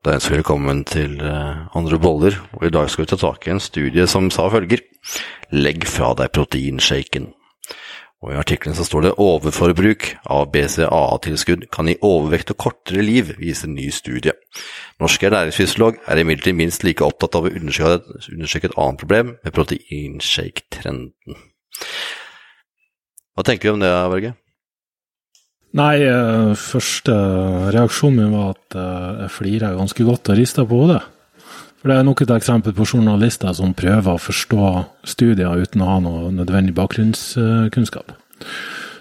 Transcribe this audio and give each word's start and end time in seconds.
Da 0.00 0.14
ønsker 0.16 0.32
vi 0.32 0.38
velkommen 0.38 0.78
til 0.88 1.18
eh, 1.20 1.76
Andre 1.76 1.98
boller, 2.00 2.38
og 2.56 2.62
i 2.64 2.70
dag 2.72 2.86
skal 2.88 3.04
vi 3.04 3.10
ta 3.10 3.18
tak 3.20 3.44
i 3.44 3.50
en 3.52 3.60
studie 3.60 4.06
som 4.08 4.30
sa 4.32 4.46
følger 4.48 4.80
Legg 5.52 5.84
fra 5.84 6.14
deg 6.16 6.32
proteinshaken. 6.32 7.26
Og 8.24 8.32
I 8.32 8.38
artikkelen 8.40 8.78
så 8.78 8.86
står 8.88 9.04
det 9.04 9.12
overforbruk 9.20 10.06
av 10.24 10.48
BCAA-tilskudd 10.54 11.68
kan 11.76 11.92
gi 11.92 11.98
overvekt 12.00 12.54
og 12.54 12.60
kortere 12.64 13.04
liv, 13.04 13.34
viser 13.36 13.68
en 13.68 13.76
ny 13.76 13.90
studie. 13.92 14.32
Norsk 15.04 15.28
ernæringsfysiolog 15.28 16.00
er 16.08 16.24
imidlertid 16.24 16.56
minst 16.56 16.88
like 16.88 17.04
opptatt 17.04 17.36
av 17.36 17.50
å 17.50 17.52
undersøke, 17.60 18.72
et 18.72 18.80
annet 18.80 19.04
problem 19.04 19.36
med 19.36 19.56
proteinshake-trenden. 19.56 21.40
Hva 23.36 23.44
tenker 23.44 23.68
vi 23.68 23.76
om 23.76 23.84
det, 23.84 23.92
Børge? 24.16 24.38
Nei, 25.78 26.02
uh, 26.02 26.50
første 26.58 27.14
reaksjonen 27.70 28.24
min 28.24 28.34
var 28.34 28.56
at 28.56 28.74
uh, 28.74 29.22
jeg 29.24 29.34
flirer 29.36 29.78
ganske 29.78 30.06
godt 30.06 30.32
og 30.32 30.40
rister 30.40 30.66
på 30.66 30.82
hodet. 30.82 31.04
For 31.80 31.88
det 31.88 31.96
er 31.96 32.04
nok 32.04 32.24
et 32.24 32.32
eksempel 32.34 32.74
på 32.76 32.84
journalister 32.84 33.54
som 33.56 33.72
prøver 33.76 34.12
å 34.12 34.20
forstå 34.20 34.66
studier 35.08 35.62
uten 35.62 35.80
å 35.80 35.88
ha 35.94 36.02
noe 36.04 36.34
nødvendig 36.34 36.74
bakgrunnskunnskap. 36.76 38.12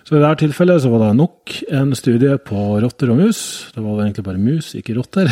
Så 0.08 0.16
i 0.16 0.22
dette 0.23 0.40
tilfellet 0.42 0.82
så 0.82 0.90
var 0.90 1.04
det 1.04 1.18
nok 1.20 1.58
en 1.76 1.92
studie 1.98 2.38
på 2.42 2.62
rotter 2.81 3.12
og 3.14 3.20
mus. 3.20 3.42
Det 3.76 3.84
var 3.84 4.00
egentlig 4.02 4.23
bare 4.26 4.42
mus, 4.42 4.72
ikke 4.80 4.95
rotter. 4.98 5.30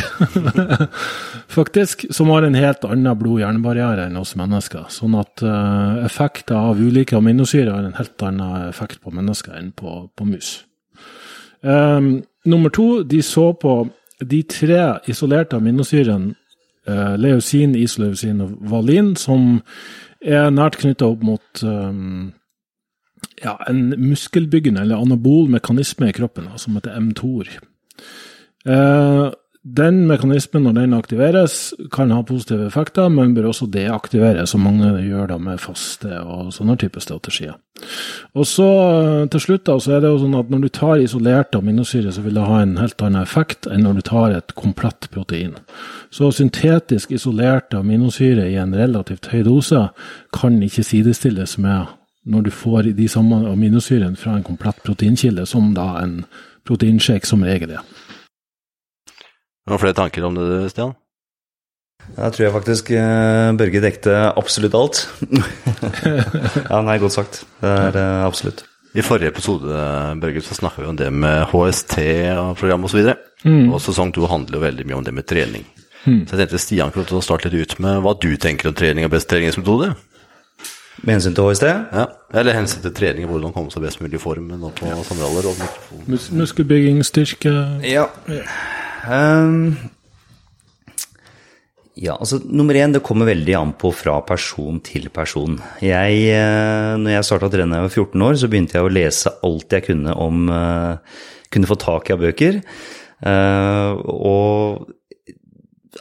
Faktisk. 1.57 2.05
Som 2.13 2.29
har 2.29 2.45
en 2.45 2.57
helt 2.57 2.85
annen 2.85 3.17
blod-hjernebarriere 3.17 4.05
enn 4.05 4.19
oss 4.21 4.35
mennesker. 4.37 4.85
Sånn 4.93 5.17
at 5.17 5.41
uh, 5.41 6.03
effekter 6.05 6.59
av 6.59 6.77
ulike 6.77 7.17
aminosyrer 7.17 7.73
har 7.73 7.87
en 7.87 7.97
helt 7.97 8.27
annen 8.27 8.67
effekt 8.67 9.01
på 9.01 9.15
mennesker 9.15 9.57
enn 9.57 9.71
på, 9.73 10.03
på 10.13 10.29
mus. 10.29 10.59
Um, 11.63 12.23
nummer 12.45 12.69
to, 12.69 13.03
de 13.03 13.21
så 13.21 13.51
på 13.53 13.87
de 14.21 14.41
tre 14.43 14.99
isolerte 15.09 15.57
aminosyrene 15.57 16.35
uh, 16.87 17.15
leusin, 17.19 17.75
isoleusin 17.75 18.41
og 18.41 18.57
valin, 18.71 19.15
som 19.15 19.61
er 20.21 20.49
nært 20.53 20.79
knytta 20.81 21.09
opp 21.09 21.25
mot 21.25 21.63
um, 21.63 22.31
ja, 23.43 23.55
en 23.69 23.93
muskelbyggende 24.01 24.81
eller 24.81 25.01
anabol 25.01 25.49
mekanisme 25.51 26.09
i 26.09 26.15
kroppen, 26.15 26.49
som 26.57 26.77
heter 26.77 26.97
mTOR. 27.01 27.51
Uh, 28.67 29.29
den 29.75 30.05
mekanismen, 30.07 30.63
når 30.63 30.75
den 30.77 30.93
aktiveres, 30.95 31.73
kan 31.91 32.11
ha 32.13 32.21
positive 32.21 32.67
effekter, 32.69 33.09
men 33.11 33.33
bør 33.35 33.49
også 33.49 33.67
deaktiveres, 33.73 34.53
som 34.53 34.63
mange 34.63 34.93
gjør 35.03 35.33
da 35.33 35.37
med 35.41 35.59
faste 35.59 36.21
og 36.21 36.53
sånne 36.55 36.77
typer 36.79 37.03
strategier. 37.03 37.57
Og 38.37 38.47
så 38.47 38.67
til 39.33 39.43
slutt 39.43 39.65
da, 39.67 39.75
så 39.81 39.97
er 39.97 40.05
det 40.05 40.13
jo 40.13 40.21
sånn 40.23 40.37
at 40.39 40.49
når 40.53 40.63
du 40.63 40.69
tar 40.73 41.03
isolerte 41.03 41.59
aminosyre, 41.59 42.13
så 42.15 42.23
vil 42.23 42.39
det 42.39 42.47
ha 42.47 42.61
en 42.63 42.77
helt 42.79 43.03
annen 43.03 43.21
effekt 43.21 43.67
enn 43.67 43.83
når 43.85 43.99
du 43.99 44.05
tar 44.07 44.37
et 44.37 44.55
komplett 44.57 45.09
protein. 45.13 45.57
Så 46.09 46.31
syntetisk 46.31 47.11
isolerte 47.17 47.81
aminosyre 47.81 48.47
i 48.47 48.57
en 48.61 48.75
relativt 48.77 49.29
høy 49.33 49.43
dose 49.47 49.87
kan 50.35 50.61
ikke 50.63 50.85
sidestilles 50.85 51.57
med 51.61 51.91
når 52.27 52.47
du 52.47 52.51
får 52.51 52.91
de 52.95 53.07
samme 53.07 53.43
aminosyrene 53.51 54.19
fra 54.19 54.35
en 54.35 54.47
komplett 54.47 54.81
proteinkilde, 54.83 55.45
som 55.47 55.73
da 55.75 55.93
en 56.01 56.21
proteinshake 56.67 57.27
som 57.27 57.45
regel 57.47 57.77
er. 57.77 57.85
Har 59.67 59.81
flere 59.81 59.97
tanker 59.97 60.23
om 60.27 60.37
det, 60.37 60.69
Stian? 60.71 60.95
Jeg 62.07 62.33
tror 62.33 62.43
jeg 62.45 62.53
faktisk 62.55 62.89
uh, 62.95 63.51
Børge 63.59 63.81
dekte 63.83 64.15
absolutt 64.39 64.75
alt. 64.79 65.01
ja, 66.71 66.79
nei, 66.85 66.97
godt 67.01 67.17
sagt. 67.17 67.41
Det 67.59 67.71
er 67.71 67.97
uh, 67.99 68.25
absolutt. 68.27 68.63
I 68.97 69.03
forrige 69.03 69.33
episode 69.33 69.81
Børge, 70.21 70.41
så 70.41 70.55
snakka 70.55 70.81
vi 70.81 70.87
om 70.87 70.97
det 70.97 71.09
med 71.13 71.49
HST 71.51 71.97
og 72.37 72.53
program 72.57 72.87
osv. 72.87 73.03
Og, 73.11 73.43
mm. 73.43 73.73
og 73.75 73.83
sesong 73.83 74.13
to 74.15 74.25
handler 74.31 74.57
jo 74.57 74.63
veldig 74.63 74.87
mye 74.87 75.01
om 75.01 75.03
det 75.05 75.13
med 75.13 75.27
trening. 75.27 75.67
Mm. 76.05 76.23
Så 76.23 76.37
jeg 76.37 76.45
tenkte 76.45 76.61
Stian 76.63 76.93
kunne 76.95 77.21
starte 77.25 77.51
litt 77.51 77.73
ut 77.73 77.81
med 77.83 77.99
hva 78.05 78.15
du 78.15 78.31
tenker 78.39 78.71
om 78.71 78.77
trening 78.77 79.05
og 79.05 79.11
best 79.11 79.27
treningsmetode. 79.29 79.91
Med 81.03 81.13
hensyn 81.17 81.35
til 81.35 81.45
HST? 81.45 81.67
Ja, 81.67 82.07
Eller 82.39 82.55
hensyn 82.57 82.81
til 82.81 82.95
trening 82.95 83.27
og 83.27 83.35
hvordan 83.35 83.53
komme 83.53 83.73
seg 83.73 83.83
best 83.83 83.99
mulig 84.01 84.17
i 84.17 84.23
form 84.23 84.47
nå 84.49 84.71
på 84.79 84.95
samraller. 85.11 85.51
Mus 86.07 86.31
muskelbygging, 86.31 87.03
styrke 87.05 87.53
Ja. 87.83 88.07
Um, 89.05 89.75
ja, 91.97 92.13
altså 92.13 92.37
Nummer 92.45 92.77
én, 92.77 92.93
det 92.93 93.01
kommer 93.05 93.29
veldig 93.29 93.55
an 93.57 93.71
på 93.79 93.89
fra 93.95 94.19
person 94.25 94.77
til 94.85 95.09
person. 95.13 95.57
Jeg, 95.81 96.19
eh, 96.29 96.91
når 97.01 97.15
jeg 97.15 97.25
starta 97.25 97.49
å 97.49 97.53
trene 97.53 97.73
da 97.73 97.79
jeg 97.81 97.87
var 97.87 97.95
14 97.95 98.27
år, 98.27 98.37
så 98.37 98.49
begynte 98.51 98.77
jeg 98.77 98.85
å 98.85 98.93
lese 98.93 99.33
alt 99.47 99.73
jeg 99.73 99.87
kunne 99.87 100.13
om 100.13 100.45
uh, 100.51 101.23
Kunne 101.47 101.69
få 101.69 101.77
tak 101.79 102.09
i 102.09 102.13
av 102.13 102.21
bøker. 102.21 102.59
Uh, 103.23 103.97
og 104.03 104.93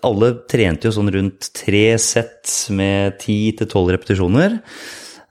alle 0.04 0.32
trente 0.50 0.88
jo 0.88 0.92
sånn 0.92 1.12
rundt 1.14 1.48
tre 1.56 1.86
sett 2.02 2.50
med 2.74 3.16
ti 3.22 3.38
til 3.56 3.70
tolv 3.70 3.94
repetisjoner. 3.94 4.58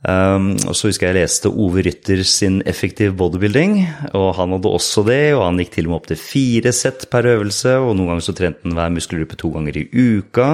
Um, 0.05 0.51
og 0.69 0.75
så 0.77 0.91
husker 0.91 1.07
jeg 1.07 1.15
jeg 1.15 1.23
leste 1.23 1.49
Ove 1.49 1.81
Rytter 1.85 2.21
sin 2.27 2.59
Effektiv 2.69 3.15
Bodybuilding, 3.17 3.79
og 4.13 4.35
han 4.37 4.53
hadde 4.53 4.73
også 4.77 5.05
det. 5.07 5.33
Og 5.33 5.45
han 5.47 5.61
gikk 5.61 5.75
til 5.75 5.87
og 5.87 5.93
med 5.93 6.01
opp 6.01 6.09
til 6.11 6.21
fire 6.21 6.73
sett 6.75 7.07
per 7.11 7.27
øvelse, 7.35 7.77
og 7.81 7.95
noen 7.95 8.13
ganger 8.13 8.27
så 8.27 8.35
trente 8.37 8.65
han 8.65 8.77
hver 8.77 8.97
muskelgruppe 8.97 9.39
to 9.41 9.53
ganger 9.55 9.81
i 9.81 9.87
uka. 9.89 10.49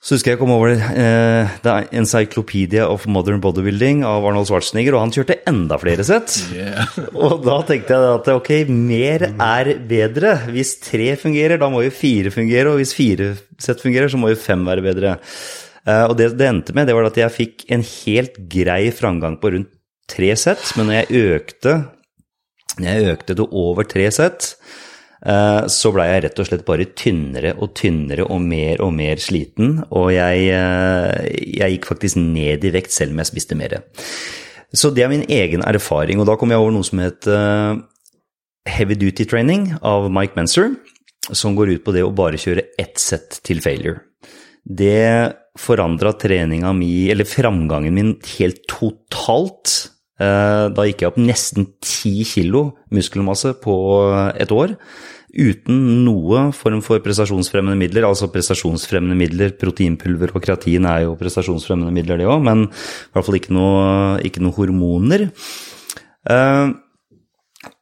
Så 0.00 0.16
husker 0.16 0.30
jeg 0.30 0.38
jeg 0.38 0.40
kom 0.40 0.52
over 0.54 0.70
uh, 0.72 1.56
The 1.60 1.72
Encyclopedia 1.92 2.86
of 2.88 3.02
Modern 3.04 3.40
Bodybuilding 3.44 4.00
av 4.08 4.24
Arnold 4.24 4.48
Schwarzenegger, 4.48 4.96
og 4.96 5.04
han 5.04 5.12
kjørte 5.12 5.36
enda 5.48 5.76
flere 5.80 6.06
sett. 6.08 6.38
Yeah. 6.56 6.88
og 7.12 7.44
da 7.44 7.58
tenkte 7.68 7.96
jeg 7.96 8.14
at 8.16 8.30
ok, 8.32 8.52
mer 8.72 9.26
er 9.30 9.74
bedre. 9.88 10.38
Hvis 10.52 10.78
tre 10.80 11.12
fungerer, 11.20 11.60
da 11.60 11.68
må 11.72 11.84
jo 11.84 11.92
fire 11.92 12.32
fungere, 12.32 12.72
og 12.72 12.80
hvis 12.80 12.96
fire 12.96 13.34
sett 13.60 13.84
fungerer, 13.84 14.08
så 14.08 14.20
må 14.20 14.32
jo 14.32 14.40
fem 14.40 14.64
være 14.68 14.88
bedre. 14.88 15.18
Eh, 15.88 16.04
og 16.06 16.16
det 16.18 16.32
det 16.38 16.48
endte 16.48 16.74
med, 16.76 16.88
det 16.88 16.96
var 16.96 17.08
at 17.08 17.18
jeg 17.18 17.36
fikk 17.36 17.64
en 17.72 17.84
helt 17.84 18.36
grei 18.52 18.82
framgang 18.94 19.38
på 19.40 19.54
rundt 19.54 19.72
tre 20.10 20.32
sett, 20.38 20.72
men 20.76 20.88
når 20.90 20.96
jeg 21.00 21.24
økte, 21.36 21.74
når 22.80 22.88
jeg 22.88 23.10
økte 23.14 23.36
til 23.38 23.58
over 23.62 23.86
tre 23.88 24.08
sett, 24.14 24.48
eh, 25.22 25.62
så 25.70 25.92
blei 25.94 26.08
jeg 26.10 26.24
rett 26.26 26.42
og 26.42 26.48
slett 26.48 26.66
bare 26.66 26.88
tynnere 26.98 27.54
og 27.56 27.72
tynnere 27.78 28.26
og 28.26 28.42
mer 28.42 28.82
og 28.84 28.92
mer 28.96 29.22
sliten. 29.22 29.78
Og 29.88 30.10
jeg, 30.16 30.48
eh, 30.56 31.30
jeg 31.60 31.76
gikk 31.76 31.90
faktisk 31.92 32.20
ned 32.20 32.66
i 32.66 32.74
vekt 32.74 32.96
selv 32.96 33.14
om 33.14 33.22
jeg 33.22 33.30
spiste 33.30 33.58
mer. 33.58 33.78
Så 34.74 34.92
det 34.94 35.04
er 35.04 35.10
min 35.10 35.26
egen 35.26 35.62
erfaring. 35.66 36.20
Og 36.20 36.26
da 36.26 36.36
kom 36.38 36.50
jeg 36.50 36.62
over 36.62 36.74
noe 36.74 36.86
som 36.86 37.00
het 37.02 37.26
Heavy 38.68 38.94
Duty 38.94 39.24
Training 39.26 39.72
av 39.82 40.10
Mike 40.12 40.36
Menser, 40.36 40.76
som 41.32 41.56
går 41.56 41.74
ut 41.74 41.84
på 41.86 41.94
det 41.94 42.04
å 42.06 42.14
bare 42.14 42.38
kjøre 42.38 42.68
ett 42.78 42.98
sett 42.98 43.40
til 43.46 43.62
failure. 43.64 44.02
Det 44.62 45.34
forandra 45.60 46.14
treninga 46.16 46.72
mi, 46.76 47.10
eller 47.12 47.28
framgangen 47.28 47.96
min, 47.96 48.12
helt 48.38 48.64
totalt. 48.70 49.90
Eh, 50.20 50.66
da 50.72 50.84
gikk 50.86 51.04
jeg 51.04 51.12
opp 51.12 51.20
nesten 51.20 51.70
ti 51.84 52.20
kilo 52.28 52.70
muskelmasse 52.92 53.54
på 53.62 53.76
et 54.40 54.52
år. 54.52 54.76
Uten 55.30 55.78
noe 56.04 56.48
form 56.56 56.80
for 56.82 57.02
prestasjonsfremmende 57.04 57.78
midler. 57.78 58.08
Altså 58.08 58.28
prestasjonsfremmende 58.32 59.16
midler, 59.18 59.54
proteinpulver 59.60 60.34
og 60.34 60.44
kreatin 60.44 60.88
er 60.90 61.04
jo 61.06 61.16
prestasjonsfremmende 61.20 61.94
midler, 61.94 62.18
det 62.18 62.28
òg, 62.28 62.42
men 62.44 62.66
i 62.66 63.14
hvert 63.14 63.28
fall 63.28 63.38
ikke 63.38 63.54
noe, 63.54 63.84
ikke 64.26 64.42
noe 64.42 64.56
hormoner. 64.58 65.28
Uh, 66.26 66.74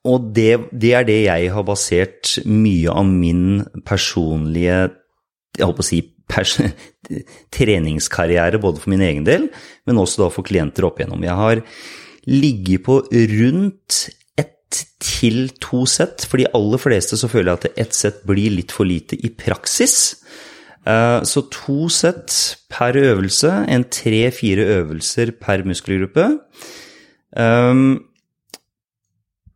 og 0.06 0.30
det, 0.34 0.68
det, 0.70 0.92
er 0.94 1.06
det 1.08 1.18
jeg 1.24 1.50
har 1.54 1.64
basert 1.66 2.36
mye 2.46 2.92
av 2.92 3.08
min 3.08 3.64
personlige 3.86 4.78
jeg 5.58 5.66
håper 5.66 5.82
å 5.82 5.86
si 5.86 6.00
treningskarriere 7.56 8.60
både 8.62 8.82
for 8.82 8.92
min 8.92 9.04
egen 9.04 9.26
del, 9.26 9.48
men 9.88 10.00
også 10.00 10.24
da 10.24 10.30
for 10.34 10.46
klienter 10.46 10.86
opp 10.88 11.00
igjennom. 11.00 11.24
Jeg 11.24 11.38
har 11.42 11.62
ligget 12.28 12.84
på 12.86 13.00
rundt 13.08 14.08
ett 14.38 14.82
til 15.00 15.48
to 15.62 15.84
sett. 15.88 16.26
For 16.28 16.40
de 16.40 16.50
aller 16.54 16.80
fleste 16.82 17.18
så 17.18 17.30
føler 17.30 17.54
jeg 17.54 17.60
at 17.60 17.82
ett 17.86 17.96
sett 17.96 18.22
blir 18.28 18.52
litt 18.54 18.74
for 18.74 18.88
lite 18.88 19.16
i 19.16 19.32
praksis. 19.32 20.18
Eh, 20.88 21.20
så 21.24 21.44
to 21.52 21.88
sett 21.92 22.34
per 22.72 22.96
øvelse, 22.96 23.50
en 23.68 23.84
tre-fire 23.84 24.68
øvelser 24.78 25.32
per 25.40 25.64
muskelgruppe. 25.66 26.28
Ehm, 27.36 28.04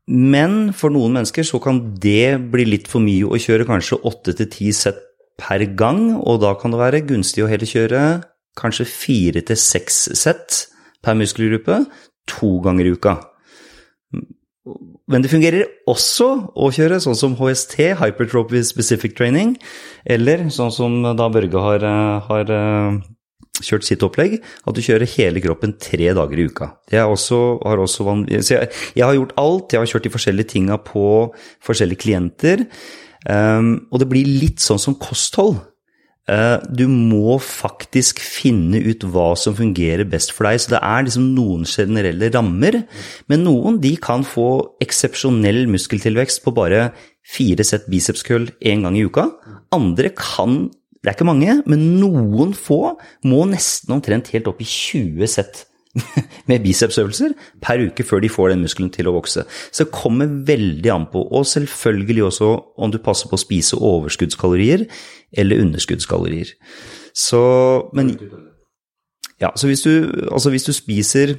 men 0.09 0.73
for 0.77 0.93
noen 0.93 1.15
mennesker 1.15 1.47
så 1.47 1.61
kan 1.63 1.79
det 2.03 2.51
bli 2.53 2.67
litt 2.67 2.89
for 2.91 3.01
mye 3.05 3.29
å 3.31 3.41
kjøre 3.41 3.69
kanskje 3.69 4.01
åtte 4.09 4.35
til 4.37 4.51
ti 4.53 4.73
sett 4.77 5.01
per 5.41 5.65
gang, 5.79 6.19
og 6.21 6.43
da 6.45 6.55
kan 6.59 6.75
det 6.75 6.81
være 6.83 7.05
gunstig 7.09 7.45
å 7.45 7.51
heller 7.51 7.69
kjøre 7.69 8.03
kanskje 8.59 8.89
fire 8.89 9.43
til 9.49 9.59
seks 9.59 10.05
sett 10.19 10.65
per 11.03 11.17
muskelgruppe 11.19 11.85
to 12.31 12.59
ganger 12.65 12.89
i 12.89 12.97
uka. 12.97 13.17
Men 15.11 15.25
det 15.25 15.33
fungerer 15.33 15.67
også 15.91 16.29
å 16.55 16.69
kjøre 16.73 17.01
sånn 17.03 17.19
som 17.19 17.35
HST, 17.39 17.75
Hypertrophy 17.99 18.63
Specific 18.65 19.17
Training, 19.19 19.57
eller 20.07 20.47
sånn 20.55 20.71
som 20.75 21.01
da 21.03 21.27
Børge 21.33 21.65
har, 21.65 21.83
har 22.29 22.53
eh, 22.55 23.01
kjørt 23.61 23.87
sitt 23.87 24.05
opplegg, 24.07 24.39
at 24.39 24.77
du 24.77 24.83
kjører 24.85 25.11
hele 25.17 25.43
kroppen 25.43 25.75
tre 25.83 26.13
dager 26.15 26.39
i 26.39 26.47
uka. 26.47 26.71
Det 26.91 27.03
også, 27.03 27.41
har 27.67 27.83
også, 27.83 28.07
jeg, 28.31 28.71
jeg, 28.95 29.05
har 29.05 29.17
gjort 29.19 29.35
alt, 29.43 29.75
jeg 29.75 29.83
har 29.83 29.93
kjørt 29.93 30.07
de 30.07 30.15
forskjellige 30.15 30.53
tinga 30.55 30.79
på 30.87 31.07
forskjellige 31.67 32.05
klienter. 32.07 32.65
Um, 33.29 33.87
og 33.93 34.03
det 34.03 34.09
blir 34.11 34.27
litt 34.27 34.63
sånn 34.63 34.81
som 34.83 34.99
kosthold. 34.99 35.61
Uh, 36.31 36.63
du 36.71 36.85
må 36.87 37.35
faktisk 37.43 38.21
finne 38.23 38.79
ut 38.79 39.03
hva 39.11 39.33
som 39.39 39.57
fungerer 39.59 40.07
best 40.09 40.31
for 40.35 40.47
deg. 40.47 40.61
Så 40.63 40.75
det 40.75 40.83
er 40.83 41.07
liksom 41.07 41.33
noen 41.37 41.67
generelle 41.69 42.31
rammer, 42.35 42.83
men 43.31 43.45
noen 43.47 43.81
de 43.83 43.97
kan 44.03 44.27
få 44.27 44.77
eksepsjonell 44.85 45.65
muskeltilvekst 45.73 46.45
på 46.45 46.55
bare 46.55 46.91
fire 47.27 47.67
sett 47.67 47.89
bicepskull 47.91 48.51
én 48.63 48.87
gang 48.87 48.99
i 48.99 49.05
uka. 49.07 49.29
Andre 49.75 50.13
kan, 50.19 50.67
det 51.03 51.11
er 51.11 51.19
ikke 51.19 51.31
mange, 51.31 51.59
men 51.67 51.93
noen 51.99 52.55
få 52.59 52.97
må 53.27 53.45
nesten 53.51 53.99
omtrent 53.99 54.31
helt 54.35 54.51
opp 54.51 54.63
i 54.63 54.69
20 54.69 55.31
sett 55.31 55.67
med 56.49 56.63
bicepsøvelser 56.65 57.35
per 57.61 57.83
uke 57.85 58.05
før 58.07 58.21
de 58.25 58.31
får 58.33 58.49
den 58.53 58.63
muskelen 58.65 58.91
til 58.93 59.09
å 59.11 59.17
vokse. 59.17 59.45
Så 59.71 59.85
det 59.85 59.95
kommer 59.95 60.27
veldig 60.49 60.91
an 60.95 61.07
på, 61.13 61.21
og 61.29 61.49
selvfølgelig 61.49 62.25
også 62.31 62.49
om 62.81 62.91
du 62.93 62.99
passer 63.03 63.29
på 63.29 63.37
å 63.37 63.45
spise 63.45 63.75
overskuddskalorier 63.77 64.81
eller 65.37 65.63
underskuddskalorier. 65.67 66.49
Så, 67.13 67.43
men 67.93 68.17
Ja, 69.43 69.51
så 69.57 69.67
hvis 69.67 69.83
du, 69.83 69.91
altså 70.31 70.51
hvis 70.51 70.65
du 70.65 70.73
spiser 70.73 71.35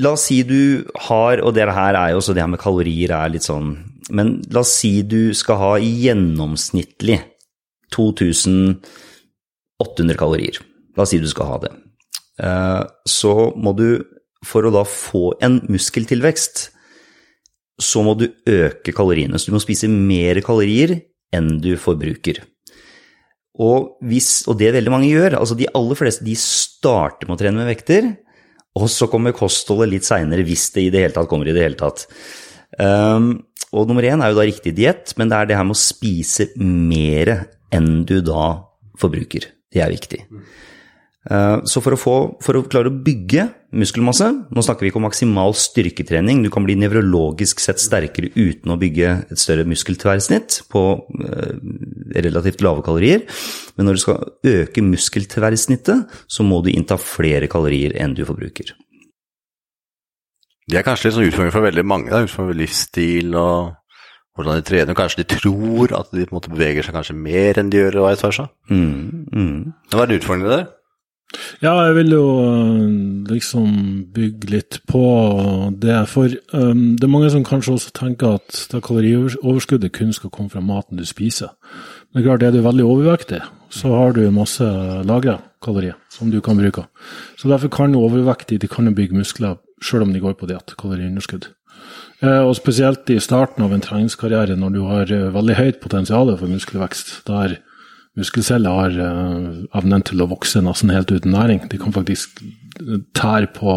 La 0.00 0.10
oss 0.12 0.26
si 0.28 0.42
du 0.44 0.84
har, 1.06 1.40
og 1.40 1.54
det 1.56 1.72
her 1.72 1.94
er 1.94 2.10
jo 2.10 2.16
også 2.20 2.34
det 2.34 2.42
her 2.42 2.50
med 2.52 2.60
kalorier 2.60 3.10
er 3.16 3.28
litt 3.32 3.44
sånn 3.46 3.76
Men 4.10 4.42
la 4.52 4.60
oss 4.64 4.72
si 4.80 5.02
du 5.06 5.34
skal 5.36 5.56
ha 5.60 5.78
gjennomsnittlig 5.80 7.20
2800 7.94 10.16
kalorier. 10.18 10.58
La 10.96 11.02
oss 11.04 11.10
si 11.14 11.18
du 11.22 11.28
skal 11.30 11.46
ha 11.52 11.56
det. 11.62 11.72
Eh, 12.42 12.82
så 13.08 13.34
må 13.56 13.72
du, 13.76 13.88
for 14.46 14.66
å 14.66 14.72
da 14.74 14.84
få 14.88 15.30
en 15.44 15.60
muskeltilvekst, 15.72 16.66
så 17.82 18.02
må 18.04 18.16
du 18.16 18.28
øke 18.48 18.94
kaloriene. 18.96 19.38
Så 19.38 19.50
du 19.50 19.56
må 19.56 19.62
spise 19.62 19.90
mer 19.92 20.40
kalorier 20.44 20.98
enn 21.34 21.56
du 21.60 21.74
forbruker. 21.80 22.40
Og, 23.56 23.96
hvis, 24.04 24.44
og 24.50 24.58
det 24.60 24.74
veldig 24.76 24.92
mange 24.92 25.08
gjør, 25.08 25.38
altså 25.38 25.56
de 25.56 25.68
aller 25.76 25.96
fleste 25.98 26.24
de 26.26 26.36
starter 26.40 27.28
med 27.28 27.36
å 27.36 27.40
trene 27.40 27.62
med 27.62 27.70
vekter, 27.70 28.10
og 28.76 28.90
så 28.92 29.08
kommer 29.08 29.36
kostholdet 29.36 29.88
litt 29.94 30.08
seinere, 30.08 30.44
hvis 30.44 30.68
det 30.74 30.84
i 30.84 30.90
det 30.92 31.06
hele 31.06 31.16
tatt 31.16 31.30
kommer 31.30 31.48
i 31.48 31.54
det 31.56 31.64
hele 31.64 31.80
tatt. 31.80 32.04
Um, 32.76 33.30
og 33.72 33.88
nummer 33.88 34.04
én 34.04 34.20
er 34.20 34.32
jo 34.32 34.36
da 34.36 34.44
riktig 34.44 34.74
diett, 34.76 35.14
men 35.16 35.32
det 35.32 35.38
er 35.38 35.48
det 35.48 35.56
her 35.56 35.64
med 35.64 35.76
å 35.76 35.80
spise 35.80 36.50
mer 36.60 37.32
enn 37.72 38.04
du 38.08 38.18
da 38.24 38.50
forbruker. 39.00 39.48
Det 39.72 39.80
er 39.80 39.92
viktig. 39.92 40.20
Eh, 41.26 41.58
så 41.66 41.82
for 41.82 41.96
å, 41.96 41.98
få, 41.98 42.16
for 42.44 42.58
å, 42.58 42.64
klare 42.70 42.90
å 42.92 42.98
bygge 43.02 43.48
muskelmasse 43.76 44.28
Nå 44.54 44.62
snakker 44.62 44.86
vi 44.86 44.92
ikke 44.92 45.00
om 45.00 45.06
maksimal 45.08 45.56
styrketrening. 45.58 46.44
Du 46.44 46.50
kan 46.54 46.64
bli 46.66 46.76
nevrologisk 46.78 47.60
sett 47.62 47.82
sterkere 47.82 48.30
uten 48.36 48.72
å 48.72 48.78
bygge 48.80 49.10
et 49.34 49.42
større 49.42 49.66
muskeltverrsnitt 49.68 50.62
på 50.72 50.84
eh, 51.26 51.56
relativt 52.22 52.62
lave 52.64 52.84
kalorier. 52.86 53.26
Men 53.76 53.90
når 53.90 53.98
du 53.98 54.04
skal 54.04 54.52
øke 54.54 54.84
muskeltverrsnittet, 54.86 56.20
så 56.30 56.46
må 56.46 56.62
du 56.64 56.70
innta 56.72 56.98
flere 57.00 57.50
kalorier 57.50 57.98
enn 57.98 58.14
du 58.16 58.22
forbruker. 58.28 58.76
Det 60.66 60.78
er 60.78 60.86
kanskje 60.86 61.08
litt 61.08 61.18
sånn 61.18 61.28
utfordring 61.28 61.52
for 61.54 61.66
veldig 61.66 61.86
mange. 61.86 62.10
Da, 62.14 62.24
utfordring 62.26 62.62
livsstil 62.62 63.34
og 63.38 63.76
hvordan 64.36 64.60
de 64.60 64.66
trener. 64.68 64.96
Kanskje 64.96 65.22
de 65.22 65.36
tror 65.36 65.92
at 65.96 66.10
de 66.12 66.24
på 66.24 66.34
en 66.34 66.38
måte 66.38 66.54
beveger 66.54 66.86
seg 66.86 66.96
kanskje 66.96 67.18
mer 67.18 67.58
enn 67.60 67.70
de 67.72 67.80
gjør, 67.80 68.02
og 68.02 68.10
vice 68.10 68.26
versa. 68.26 68.48
Mm, 68.70 69.28
mm. 69.32 69.54
Hva 69.92 70.04
er 70.06 70.12
det 70.14 70.20
der? 70.26 70.66
Ja, 71.60 71.72
jeg 71.88 71.96
vil 71.96 72.12
jo 72.14 72.24
eh, 72.44 72.82
liksom 73.32 73.70
bygge 74.14 74.50
litt 74.52 74.78
på 74.88 75.02
det. 75.74 75.98
For 76.10 76.30
um, 76.54 76.94
det 76.96 77.06
er 77.06 77.12
mange 77.12 77.30
som 77.32 77.44
kanskje 77.46 77.74
også 77.76 77.92
tenker 77.96 78.38
at 78.38 78.60
det 78.70 78.82
kalorioverskuddet 78.86 79.94
kun 79.96 80.14
skal 80.16 80.32
komme 80.34 80.52
fra 80.52 80.62
maten 80.64 81.00
du 81.00 81.04
spiser. 81.08 81.52
Men 82.14 82.24
klart, 82.24 82.46
er 82.46 82.54
du 82.54 82.62
veldig 82.64 82.86
overvektig, 82.86 83.42
så 83.74 83.92
har 83.92 84.16
du 84.16 84.22
masse 84.30 84.64
lagra 85.08 85.40
kalorier 85.64 85.98
som 86.12 86.30
du 86.30 86.38
kan 86.44 86.60
bruke. 86.60 86.86
Så 87.40 87.50
derfor 87.50 87.72
kan 87.74 87.98
overvektige 87.98 88.62
de 88.62 88.70
kan 88.70 88.94
bygge 88.94 89.18
muskler 89.18 89.58
sjøl 89.82 90.06
om 90.06 90.14
de 90.14 90.22
går 90.22 90.38
på 90.38 90.48
diett, 90.48 90.76
kaloriunderskudd. 90.78 91.50
Eh, 92.22 92.42
og 92.42 92.54
spesielt 92.56 93.10
i 93.12 93.18
starten 93.20 93.66
av 93.66 93.74
en 93.74 93.82
treningskarriere 93.84 94.56
når 94.56 94.76
du 94.76 94.82
har 94.86 95.10
veldig 95.34 95.58
høyt 95.58 95.82
potensial 95.82 96.30
for 96.36 96.48
muskelvekst. 96.48 97.18
der 97.26 97.58
Muskelceller 98.16 98.70
har 98.72 98.94
uh, 98.96 99.64
evnen 99.76 100.04
til 100.06 100.22
å 100.24 100.30
vokse 100.30 100.62
nesten 100.64 100.92
helt 100.94 101.12
uten 101.12 101.34
næring. 101.36 101.66
De 101.68 101.80
kan 101.80 101.92
faktisk 101.92 102.40
tære 103.16 103.48
på 103.56 103.74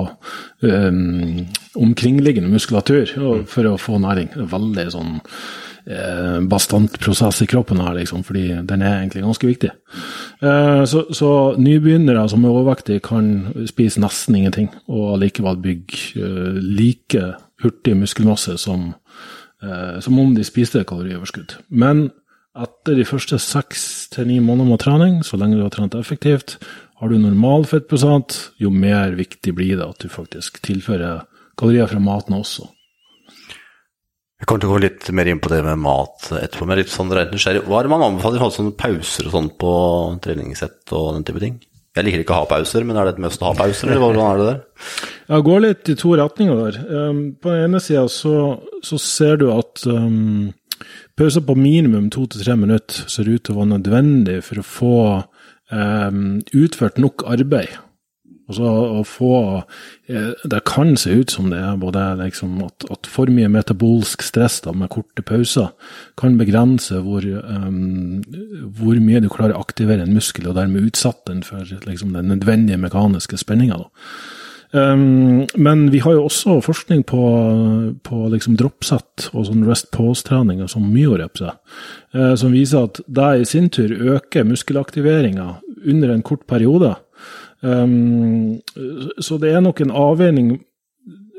um, 0.61 1.47
omkringliggende 1.75 2.51
muskulatur 2.51 3.09
for 3.47 3.67
å 3.67 3.77
få 3.79 3.99
næring. 3.99 4.31
Det 4.33 4.45
er 4.45 4.53
veldig 4.53 4.85
sånn 4.95 5.17
uh, 5.19 6.37
bastant 6.51 6.95
prosess 7.03 7.41
i 7.43 7.49
kroppen 7.51 7.81
her, 7.83 7.97
liksom, 7.99 8.23
fordi 8.27 8.45
den 8.67 8.83
er 8.83 9.01
egentlig 9.01 9.25
ganske 9.25 9.49
viktig. 9.49 9.73
Uh, 10.43 10.85
så, 10.87 11.05
så, 11.15 11.31
nybegynnere 11.59 12.23
som 12.31 12.45
er 12.45 12.55
overvektige, 12.55 13.03
kan 13.03 13.49
spise 13.69 14.03
nesten 14.03 14.39
ingenting, 14.39 14.71
og 14.87 15.17
allikevel 15.17 15.59
bygge 15.63 16.31
like 16.63 17.33
hurtig 17.59 17.97
muskelmasse 17.99 18.55
som, 18.55 18.93
som 19.99 20.19
om 20.21 20.31
de 20.31 20.45
spiste 20.47 20.85
kalorioverskudd. 20.87 21.57
Men 21.67 22.05
etter 22.57 22.97
de 22.97 23.05
første 23.07 23.37
seks 23.41 23.83
til 24.13 24.29
ni 24.29 24.39
måneder 24.41 24.71
med 24.71 24.81
trening, 24.81 25.19
så 25.25 25.37
lenge 25.37 25.59
du 25.59 25.65
har 25.65 25.73
trent 25.73 25.97
effektivt, 25.97 26.57
har 26.99 27.11
du 27.11 27.19
normal 27.19 27.67
fettprosent, 27.69 28.37
jo 28.59 28.71
mer 28.73 29.13
viktig 29.15 29.53
blir 29.55 29.77
det 29.79 29.85
at 29.85 30.01
du 30.03 30.09
faktisk 30.11 30.59
tilfører 30.65 31.23
kalorier 31.59 31.87
fra 31.91 32.01
maten 32.03 32.35
også. 32.39 32.67
Vi 34.39 34.47
kommer 34.47 34.63
til 34.63 34.69
å 34.69 34.75
gå 34.77 34.83
litt 34.85 35.09
mer 35.15 35.27
inn 35.27 35.41
på 35.43 35.51
det 35.51 35.59
med 35.65 35.81
mat 35.83 36.29
etterpå, 36.31 36.67
men 36.67 36.79
litt 36.79 36.91
sånn 36.91 37.11
rent 37.11 37.33
nysgjerrig. 37.35 37.65
Hva 37.67 37.81
er 37.81 37.87
det 37.87 37.91
man 37.91 38.05
anbefaler 38.05 38.43
ha 38.43 38.47
sånne 38.55 38.75
pauser 38.79 39.27
og 39.27 39.33
sånn 39.35 39.49
på 39.59 39.73
treningssett 40.23 40.93
og 40.95 41.09
den 41.17 41.25
type 41.27 41.43
ting? 41.43 41.57
Jeg 41.97 42.05
liker 42.05 42.21
ikke 42.23 42.35
å 42.35 42.43
ha 42.43 42.47
pauser, 42.47 42.85
men 42.87 42.95
er 42.95 43.07
det 43.07 43.17
et 43.17 43.23
must 43.25 43.41
å 43.43 43.49
ha 43.49 43.57
pauser, 43.57 43.89
eller 43.89 44.03
hvordan 44.03 44.27
er 44.27 44.39
det 44.39 44.47
der? 44.51 44.61
Jeg 45.29 45.45
går 45.45 45.59
litt 45.61 45.89
i 45.91 45.95
to 45.99 46.13
retninger 46.17 46.61
der. 46.63 46.77
Um, 46.89 47.19
på 47.37 47.51
den 47.51 47.67
ene 47.67 47.81
sida 47.83 48.05
så, 48.09 48.35
så, 48.85 48.97
ser 49.01 49.41
du 49.41 49.49
at 49.53 49.83
um, 49.85 50.47
Pauser 51.19 51.43
på 51.45 51.57
minimum 51.57 52.09
to 52.13 52.25
til 52.29 52.43
tre 52.45 52.55
minutter 52.59 53.09
ser 53.11 53.29
ut 53.29 53.43
til 53.43 53.55
å 53.55 53.61
være 53.61 53.73
nødvendig 53.75 54.39
for 54.47 54.61
å 54.61 54.65
få 54.65 54.95
um, 55.75 56.39
utført 56.55 56.99
nok 57.01 57.25
arbeid. 57.29 57.77
Altså 58.49 58.65
å 58.65 59.01
få 59.05 59.33
eh, 60.09 60.31
Det 60.49 60.63
kan 60.65 60.95
se 60.97 61.13
ut 61.19 61.29
som 61.29 61.51
det 61.51 61.59
er 61.61 61.75
både 61.77 62.01
liksom 62.23 62.55
at, 62.65 62.87
at, 62.89 63.09
for 63.09 63.29
mye 63.29 63.49
metabolsk 63.51 64.25
stress 64.25 64.57
da, 64.65 64.73
med 64.73 64.89
korte 64.89 65.21
pauser 65.21 65.69
kan 66.17 66.39
begrense 66.39 66.97
hvor, 67.05 67.21
um, 67.21 68.23
hvor, 68.79 68.97
mye 68.97 69.21
du 69.21 69.29
klarer 69.29 69.53
å 69.53 69.61
aktivere 69.61 70.07
en 70.07 70.15
muskel, 70.17 70.49
og 70.49 70.57
dermed 70.57 70.89
utsette 70.89 71.29
den 71.29 71.45
for 71.45 71.61
liksom, 71.85 72.15
den 72.17 72.33
nødvendige 72.33 72.81
mekaniske 72.81 73.37
spenninga. 73.37 73.83
Um, 74.71 75.47
men 75.57 75.87
vi 75.89 75.99
har 76.03 76.13
jo 76.13 76.27
også 76.27 76.59
forskning 76.61 77.01
på, 77.09 77.21
på 78.05 78.17
liksom 78.29 78.53
dropsett 78.59 79.31
og 79.33 79.47
sånn 79.47 79.65
rest 79.65 79.89
pause-trening 79.95 80.61
som 80.69 80.85
myorep, 80.93 81.41
uh, 81.41 82.35
som 82.37 82.53
viser 82.53 82.85
at 82.85 83.01
det 83.07 83.31
i 83.39 83.47
sin 83.49 83.71
tur 83.73 83.89
øker 83.89 84.45
muskelaktiveringa 84.45 85.47
under 85.89 86.13
en 86.13 86.21
kort 86.21 86.45
periode. 86.45 86.93
Um, 87.61 88.61
så 89.17 89.39
det 89.41 89.55
er 89.55 89.65
nok 89.65 89.81
en 89.81 89.95
avveining 89.95 90.59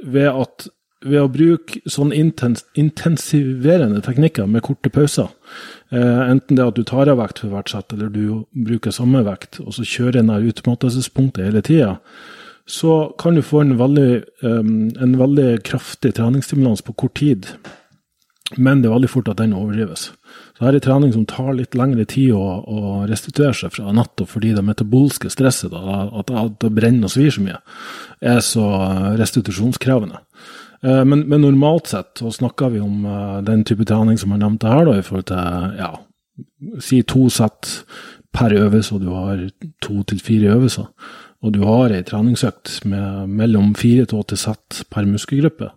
ved 0.02 0.30
at 0.30 0.70
ved 1.00 1.22
å 1.22 1.30
bruke 1.32 1.80
sånn 1.88 2.10
intens 2.12 2.66
intensiverende 2.78 4.02
teknikker 4.04 4.48
med 4.50 4.64
korte 4.66 4.90
pauser, 4.92 5.30
eh, 5.94 6.20
enten 6.26 6.58
det 6.58 6.66
at 6.66 6.76
du 6.76 6.84
tar 6.84 7.08
av 7.08 7.16
vekt 7.22 7.40
for 7.40 7.54
hvert 7.54 7.72
sett, 7.72 7.94
eller 7.94 8.12
du 8.12 8.44
bruker 8.52 8.92
samme 8.92 9.22
vekt, 9.24 9.62
og 9.64 9.72
så 9.72 9.86
kjører 9.86 10.20
en 10.20 10.34
utmattelsespunktet 10.50 11.46
hele 11.46 11.62
tida, 11.64 11.94
så 12.70 12.94
kan 13.18 13.34
du 13.34 13.42
få 13.42 13.64
en 13.64 13.74
veldig, 13.80 14.10
en 14.46 15.14
veldig 15.18 15.48
kraftig 15.66 16.14
treningsstimulans 16.14 16.84
på 16.86 16.94
kort 17.02 17.16
tid. 17.18 17.48
Men 18.58 18.80
det 18.82 18.88
er 18.88 18.96
veldig 18.96 19.10
fort 19.10 19.28
at 19.30 19.38
den 19.38 19.54
overdrives. 19.54 20.08
Så 20.58 20.66
her 20.66 20.76
er 20.76 20.82
trening 20.82 21.12
som 21.14 21.26
tar 21.28 21.52
litt 21.54 21.76
lengre 21.78 22.04
tid 22.10 22.34
å, 22.34 22.42
å 22.66 22.80
restituere 23.10 23.54
seg 23.56 23.74
fra, 23.74 23.92
nettopp 23.94 24.32
fordi 24.32 24.52
det 24.56 24.64
metabolske 24.66 25.30
stresset, 25.30 25.70
da, 25.70 26.02
at, 26.20 26.32
det 26.62 26.72
brenner 26.74 27.06
og 27.06 27.14
svir 27.14 27.30
så 27.34 27.44
mye, 27.44 27.60
er 28.20 28.42
så 28.44 28.66
restitusjonskrevende. 29.20 30.22
Uh, 30.80 31.02
men, 31.04 31.26
men, 31.28 31.44
normalt 31.44 31.92
sett 31.92 32.22
så 32.22 32.32
snakker 32.34 32.72
vi 32.74 32.82
om 32.82 33.04
uh, 33.06 33.40
den 33.46 33.62
type 33.68 33.86
trening 33.86 34.18
som 34.18 34.34
jeg 34.34 34.42
nevnte 34.42 34.70
her, 34.72 34.86
da, 34.88 34.98
i 34.98 35.06
forhold 35.06 35.28
til 35.30 35.80
ja, 35.80 35.90
si 36.82 37.02
to 37.06 37.26
sett 37.32 37.82
per 38.34 38.54
øvelse, 38.56 38.96
og 38.96 39.04
du 39.04 39.10
har 39.14 39.42
to 39.84 40.00
til 40.10 40.22
fire 40.24 40.54
øvelser 40.56 40.88
og 41.40 41.54
du 41.56 41.62
har 41.64 41.92
ei 41.94 42.02
treningsøkt 42.04 42.80
med 42.88 43.30
mellom 43.40 43.74
fire 43.78 44.06
til 44.08 44.20
åtte 44.20 44.36
sett 44.40 44.82
per 44.92 45.08
muskelgruppe, 45.08 45.70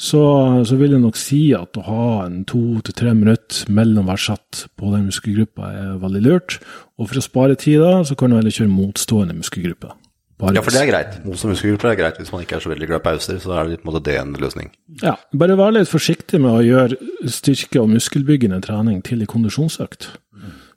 så, 0.00 0.20
så, 0.64 0.76
vil 0.80 0.94
jeg 0.94 1.02
nok 1.02 1.18
si 1.20 1.40
at 1.56 1.76
å 1.76 1.84
ha 1.84 2.04
en 2.24 2.44
to 2.48 2.80
til 2.86 2.96
tre 2.96 3.12
minutter 3.16 3.68
mellom 3.72 4.08
hver 4.08 4.22
sett 4.22 4.62
på 4.80 4.92
den 4.94 5.10
muskelgruppa 5.10 5.72
er 5.76 5.98
veldig 6.00 6.22
lurt. 6.24 6.56
Og 6.96 7.10
for 7.10 7.20
å 7.20 7.24
spare 7.24 7.58
tid, 7.60 7.82
da, 7.82 7.98
så 8.06 8.16
kan 8.16 8.32
du 8.32 8.38
heller 8.38 8.54
kjøre 8.54 8.72
motstående 8.72 9.36
muskelgruppe. 9.36 9.92
Bare 10.40 10.56
Ja, 10.56 10.62
for 10.64 10.72
det 10.72 10.80
er 10.80 10.88
greit. 10.88 11.18
Motstående 11.26 11.52
muskelgruppe 11.52 11.58
muskelgrupper 11.58 11.92
er 11.92 11.98
greit 12.00 12.22
hvis 12.22 12.32
man 12.32 12.46
ikke 12.46 12.56
er 12.56 12.64
så 12.64 12.72
veldig 12.72 12.88
glad 12.88 13.02
i 13.02 13.06
pauser. 13.10 13.42
Så 13.42 13.52
er 13.52 13.68
det 13.68 13.82
på 13.82 13.84
en 13.84 13.92
måte 13.92 14.04
det 14.08 14.16
en 14.22 14.32
løsning. 14.40 14.72
Ja, 15.04 15.14
bare 15.42 15.58
vær 15.60 15.76
litt 15.76 15.92
forsiktig 15.92 16.40
med 16.40 16.54
å 16.54 16.64
gjøre 16.64 17.28
styrke- 17.28 17.84
og 17.84 17.92
muskelbyggende 17.92 18.62
trening 18.64 19.04
til 19.04 19.20
en 19.20 19.32
kondisjonsøkt. 19.34 20.14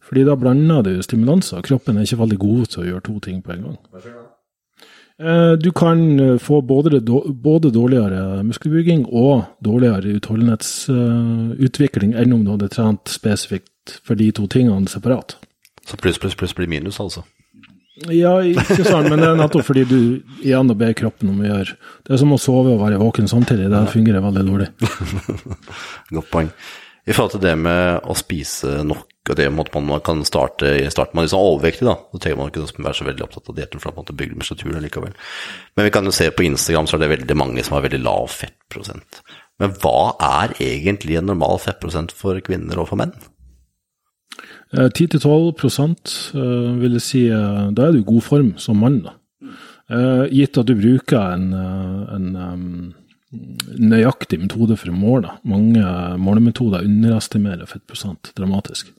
Fordi 0.04 0.26
da 0.28 0.36
blander 0.36 0.84
du 0.84 0.94
stimulanser. 1.06 1.62
Kroppen 1.66 1.98
er 1.98 2.04
ikke 2.08 2.22
veldig 2.24 2.40
god 2.42 2.64
til 2.74 2.84
å 2.84 2.88
gjøre 2.90 3.06
to 3.08 3.20
ting 3.24 3.42
på 3.46 3.54
en 3.56 3.68
gang. 3.70 3.78
Eh, 5.20 5.54
Du 5.62 5.72
kan 5.72 6.20
eh, 6.20 6.38
få 6.42 6.62
både, 6.62 7.00
både 7.02 7.72
dårligere 7.72 8.44
muskelbygging 8.44 9.06
og 9.12 9.46
dårligere 9.64 10.18
utholdenhetsutvikling 10.18 12.16
enn 12.20 12.34
om 12.34 12.44
du 12.44 12.52
hadde 12.56 12.70
trent 12.74 13.08
spesifikt 13.12 14.00
for 14.04 14.16
de 14.20 14.32
to 14.36 14.48
tingene 14.48 14.90
separat. 14.92 15.38
Så 15.86 15.98
pluss, 16.00 16.18
pluss, 16.20 16.36
pluss 16.36 16.56
blir 16.56 16.68
minus, 16.72 17.00
altså. 17.04 17.24
Ja, 18.10 18.40
ikke 18.42 18.84
sant, 18.88 19.06
men 19.12 19.22
det 19.22 19.28
er 19.30 19.36
nettopp 19.38 19.68
fordi 19.68 19.84
du 19.86 19.98
igjen 20.42 20.72
og 20.72 20.78
ber 20.80 20.96
kroppen 20.98 21.30
om 21.30 21.44
å 21.44 21.46
gjøre 21.46 21.76
Det 22.02 22.16
er 22.16 22.18
som 22.18 22.32
å 22.34 22.40
sove 22.42 22.72
og 22.74 22.82
være 22.82 22.98
våken 22.98 23.30
samtidig. 23.30 23.68
Det 23.70 23.82
fungerer 23.94 24.24
veldig 24.24 24.46
dårlig. 24.48 24.70
Godt 26.18 26.32
poeng. 26.34 26.50
I 27.04 27.12
forhold 27.12 27.34
til 27.36 27.44
det 27.44 27.58
med 27.60 28.06
å 28.08 28.16
spise 28.16 28.78
nok, 28.88 29.10
og 29.30 29.38
det 29.40 29.48
at 29.48 29.76
man 29.76 30.02
kan 30.04 30.22
starte 30.28 30.72
Starter 30.92 31.16
man 31.16 31.26
liksom 31.26 31.44
overvektig, 31.44 31.88
da, 31.88 31.98
så 32.12 32.20
trenger 32.20 32.40
man 32.40 32.52
ikke 32.52 32.86
være 32.86 33.00
så 33.00 33.08
veldig 33.08 33.26
opptatt 33.26 33.52
av 33.52 33.58
dietten, 33.58 33.84
for 33.84 33.92
at 33.92 34.00
man 34.00 34.20
bygger 34.20 34.40
muskulatur 34.40 34.80
likevel. 34.84 35.16
Men 35.76 35.88
vi 35.88 35.94
kan 35.96 36.08
jo 36.08 36.16
se 36.16 36.30
på 36.32 36.46
Instagram, 36.48 36.88
så 36.88 36.98
er 36.98 37.04
det 37.04 37.14
veldig 37.18 37.38
mange 37.40 37.64
som 37.64 37.76
har 37.78 37.86
veldig 37.86 38.02
lav 38.04 38.32
fettprosent. 38.32 39.22
Men 39.62 39.76
hva 39.84 40.16
er 40.24 40.56
egentlig 40.64 41.20
en 41.20 41.30
normal 41.32 41.60
fettprosent 41.64 42.16
for 42.16 42.40
kvinner 42.44 42.80
og 42.80 42.90
for 42.92 43.00
menn? 43.00 43.14
10-12 44.74 45.52
eh, 46.34 46.70
vil 46.82 46.96
jeg 46.98 47.04
si 47.06 47.20
eh, 47.30 47.66
Da 47.78 47.86
er 47.86 47.94
du 47.94 48.00
i 48.00 48.08
god 48.08 48.24
form 48.26 48.54
som 48.58 48.80
mann. 48.82 49.04
da. 49.06 49.14
Eh, 49.94 50.24
gitt 50.34 50.58
at 50.58 50.66
du 50.66 50.74
bruker 50.80 51.36
en, 51.36 51.52
en 51.54 52.94
nøyaktig 53.80 54.38
metode 54.44 54.76
for 54.78 54.92
å 54.92 54.96
måle. 54.96 55.32
Mange 55.48 55.82
målemetoder 56.22 56.86
underestimerer 56.86 57.70
fettprosent 57.70 58.32
dramatisk. 58.38 58.92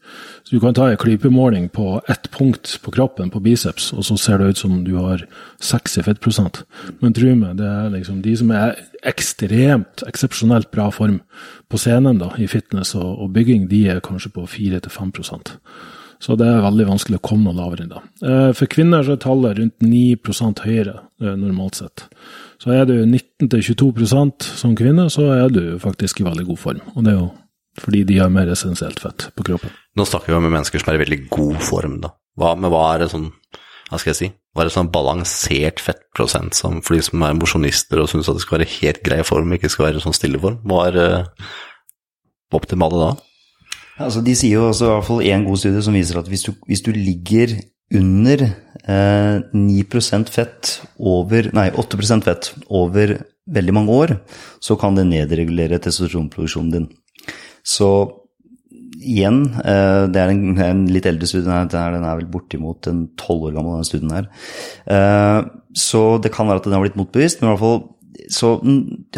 Så 0.42 0.56
Du 0.56 0.60
kan 0.60 0.74
ta 0.74 0.90
en 0.90 0.96
klypemåling 0.96 1.68
på 1.70 2.00
ett 2.08 2.30
punkt 2.30 2.78
på 2.82 2.90
kroppen, 2.90 3.30
på 3.30 3.40
biceps, 3.40 3.92
og 3.92 4.04
så 4.04 4.16
ser 4.18 4.38
det 4.38 4.48
ut 4.48 4.58
som 4.58 4.84
du 4.84 4.96
har 4.96 5.26
6 5.60 5.98
i 5.98 6.02
fettprosent. 6.02 6.64
Men 7.00 7.12
tro 7.12 7.34
meg, 7.34 7.56
det 7.56 7.66
er 7.66 7.90
liksom 7.90 8.22
de 8.22 8.36
som 8.36 8.50
er 8.50 8.76
ekstremt, 9.04 10.02
eksepsjonelt 10.06 10.70
bra 10.70 10.90
form 10.90 11.20
på 11.68 11.78
scenen 11.78 12.18
da, 12.18 12.32
i 12.38 12.46
fitness 12.46 12.94
og, 12.94 13.20
og 13.20 13.32
bygging, 13.32 13.68
de 13.68 13.86
er 13.88 14.00
kanskje 14.00 14.32
på 14.34 14.46
4-5% 14.46 15.58
så 16.24 16.36
det 16.40 16.46
er 16.48 16.62
veldig 16.64 16.86
vanskelig 16.88 17.18
å 17.20 17.26
komme 17.26 17.50
noe 17.50 17.58
lavere 17.58 17.84
enn 17.84 17.92
det. 17.92 18.02
Eh, 18.24 18.50
for 18.56 18.70
kvinner 18.70 19.04
så 19.04 19.16
er 19.16 19.22
tallet 19.22 19.58
rundt 19.58 19.84
9 19.84 20.16
høyere 20.64 20.94
eh, 21.20 21.34
normalt 21.36 21.80
sett. 21.82 22.06
Så 22.64 22.72
er 22.72 22.86
du 22.88 22.94
19-22% 23.04 24.46
som 24.56 24.72
kvinne, 24.78 25.10
så 25.12 25.26
er 25.34 25.50
du 25.52 25.76
faktisk 25.82 26.22
i 26.22 26.24
veldig 26.24 26.46
god 26.48 26.60
form. 26.62 26.84
Og 26.94 27.04
det 27.04 27.12
er 27.12 27.18
jo 27.18 27.26
fordi 27.82 28.04
de 28.08 28.16
har 28.22 28.30
mer 28.32 28.48
essensielt 28.48 29.02
fett 29.02 29.26
på 29.36 29.44
kroppen. 29.44 29.72
Nå 29.98 30.06
snakker 30.08 30.32
vi 30.32 30.38
om 30.38 30.46
mennesker 30.46 30.80
som 30.80 30.92
er 30.92 30.96
i 30.96 31.02
veldig 31.02 31.18
god 31.28 31.58
form, 31.60 31.98
da. 32.00 32.14
Hva, 32.40 32.54
men 32.56 32.72
hva 32.72 32.86
er 32.94 33.04
det 33.04 33.10
sånn 33.12 33.28
hva 33.90 33.98
skal 34.00 34.14
jeg 34.14 34.18
si, 34.18 34.28
hva 34.54 34.62
er 34.62 34.70
det 34.70 34.74
sånn 34.74 34.88
balansert 34.94 35.82
fettprosent 35.82 36.56
som 36.56 36.80
for 36.82 36.96
de 36.96 37.04
som 37.04 37.20
er 37.26 37.36
mosjonister 37.36 38.00
og 38.00 38.08
syns 38.10 38.30
at 38.30 38.38
det 38.38 38.44
skal 38.46 38.56
være 38.56 38.70
helt 38.78 39.02
grei 39.04 39.20
form, 39.26 39.52
ikke 39.54 39.68
skal 39.70 39.90
være 39.90 40.00
sånn 40.02 40.16
stille 40.16 40.40
form? 40.40 40.56
Hva 40.64 40.86
er 40.88 40.98
uh, 40.98 41.50
optimale 42.56 43.02
da? 43.02 43.10
Altså, 44.00 44.24
de 44.24 44.34
sier 44.34 44.56
jo 44.56 44.70
også 44.70 44.88
i 44.88 44.90
hvert 44.94 45.08
fall 45.10 45.22
én 45.28 45.44
god 45.46 45.60
studie 45.60 45.84
som 45.84 45.94
viser 45.94 46.18
at 46.18 46.30
hvis 46.32 46.48
du, 46.48 46.54
hvis 46.66 46.82
du 46.82 46.90
ligger 46.96 47.52
under 47.92 48.42
eh, 48.48 49.36
9% 49.52 50.32
fett 50.32 50.74
over 50.98 51.50
Nei, 51.54 51.68
8% 51.70 52.26
fett 52.26 52.52
over 52.68 53.18
veldig 53.44 53.74
mange 53.76 53.92
år, 53.92 54.12
så 54.64 54.76
kan 54.80 54.96
det 54.96 55.06
nedregulere 55.10 55.80
testosteronproduksjonen 55.84 56.70
din. 56.72 56.86
Så 57.64 57.90
igjen, 59.04 59.42
eh, 59.60 60.04
det 60.08 60.20
er 60.20 60.32
en, 60.32 60.44
en, 60.64 60.84
litt 60.92 61.06
eldre 61.08 61.28
studie, 61.28 61.48
den 61.48 62.06
er 62.06 62.16
vel 62.20 62.30
bortimot 62.32 62.88
en 62.88 63.06
tolv 63.20 63.50
år 63.50 63.56
gammel, 63.56 63.76
denne 63.76 63.88
studien 63.88 64.14
her. 64.16 64.30
Eh, 64.88 65.40
så 65.76 66.04
det 66.24 66.32
kan 66.34 66.48
være 66.48 66.62
at 66.62 66.68
den 66.68 66.76
har 66.76 66.84
blitt 66.86 66.98
motbevist, 66.98 67.42
men 67.42 67.50
i 67.50 67.52
hvert 67.52 67.64
fall 67.64 67.82
så 68.32 68.54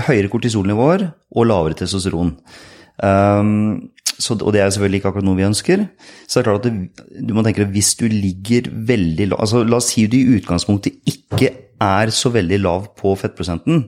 høyere 0.08 0.30
kortisolnivåer 0.32 1.10
og 1.36 1.46
lavere 1.46 1.76
testosteron. 1.78 2.32
Um, 2.96 3.92
så, 4.18 4.36
og 4.38 4.52
det 4.54 4.62
er 4.62 4.72
selvfølgelig 4.72 5.00
ikke 5.00 5.10
akkurat 5.12 5.26
noe 5.28 5.38
vi 5.38 5.46
ønsker. 5.46 5.84
Så 6.26 6.38
det 6.38 6.42
er 6.42 6.48
klart 6.48 6.66
at 6.66 6.72
det, 6.72 7.06
du 7.28 7.34
må 7.36 7.44
tenke 7.44 7.64
deg 7.64 7.74
hvis 7.76 7.92
du 8.00 8.06
ligger 8.10 8.70
veldig 8.88 9.30
lav 9.32 9.42
altså 9.44 9.62
La 9.66 9.80
oss 9.80 9.90
si 9.92 10.06
du 10.10 10.16
i 10.18 10.38
utgangspunktet 10.38 11.00
ikke 11.10 11.52
er 11.82 12.12
så 12.14 12.32
veldig 12.32 12.58
lav 12.62 12.90
på 12.96 13.12
fettprosenten, 13.20 13.86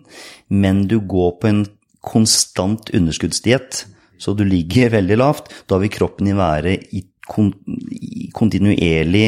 men 0.53 0.83
du 0.91 0.99
går 1.01 1.39
på 1.41 1.49
en 1.49 1.63
konstant 2.05 2.91
underskuddsdiett, 2.95 3.87
så 4.21 4.35
du 4.37 4.45
ligger 4.45 4.93
veldig 4.93 5.17
lavt, 5.19 5.53
da 5.71 5.79
vil 5.81 5.93
kroppen 5.93 6.29
din 6.29 6.39
være 6.39 6.75
i, 6.93 7.05
kon, 7.29 7.53
i 7.95 8.29
kontinuerlig 8.35 9.27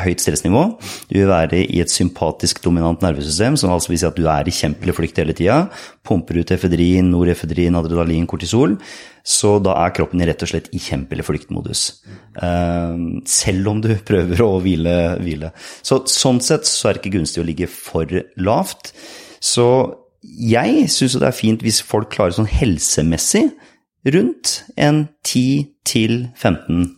høyt 0.00 0.22
stressnivå. 0.22 0.62
Du 1.10 1.16
vil 1.18 1.28
være 1.30 1.60
i 1.64 1.80
et 1.82 1.92
sympatisk 1.92 2.62
dominant 2.64 3.02
nervesystem, 3.04 3.58
som 3.60 3.72
altså 3.74 3.92
vil 3.92 4.00
si 4.00 4.08
at 4.08 4.16
du 4.18 4.24
er 4.30 4.48
i 4.48 4.54
kjempelig 4.54 4.96
flykt 4.96 5.20
hele 5.22 5.36
tida. 5.36 5.58
Pumper 6.06 6.40
ut 6.40 6.52
efedrin, 6.54 7.10
norefedrin, 7.12 7.76
adrenalin, 7.78 8.26
kortisol. 8.30 8.78
Så 9.26 9.56
da 9.64 9.74
er 9.82 9.94
kroppen 9.96 10.22
rett 10.26 10.42
og 10.46 10.52
slett 10.52 10.70
i 10.76 10.80
kjempelig 10.82 11.26
flyktmodus. 11.26 11.84
Uh, 12.38 13.20
selv 13.28 13.72
om 13.72 13.82
du 13.84 13.92
prøver 14.08 14.42
å 14.44 14.56
hvile. 14.64 14.96
hvile. 15.20 15.52
Så, 15.82 16.04
sånn 16.10 16.40
sett 16.44 16.68
så 16.68 16.90
er 16.90 16.96
det 16.96 17.04
ikke 17.04 17.18
gunstig 17.18 17.42
å 17.42 17.48
ligge 17.48 17.70
for 17.70 18.10
lavt. 18.40 18.94
Så 19.42 19.66
jeg 20.26 20.86
syns 20.90 21.18
det 21.20 21.28
er 21.28 21.36
fint 21.36 21.62
hvis 21.62 21.82
folk 21.84 22.10
klarer 22.14 22.34
sånn 22.34 22.50
helsemessig 22.50 23.48
rundt 24.14 24.62
en 24.78 25.08
10-15 25.26 26.96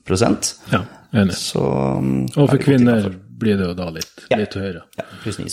Ja. 0.72 0.84
Enig. 1.16 1.36
Så, 1.40 1.62
og 1.62 2.50
for 2.50 2.60
kvinner 2.60 3.08
blir 3.38 3.58
det 3.58 3.68
jo 3.68 3.74
da 3.78 3.86
litt, 3.94 4.24
ja. 4.28 4.40
litt 4.40 4.56
høyere. 4.58 4.82
Ja, 4.98 5.06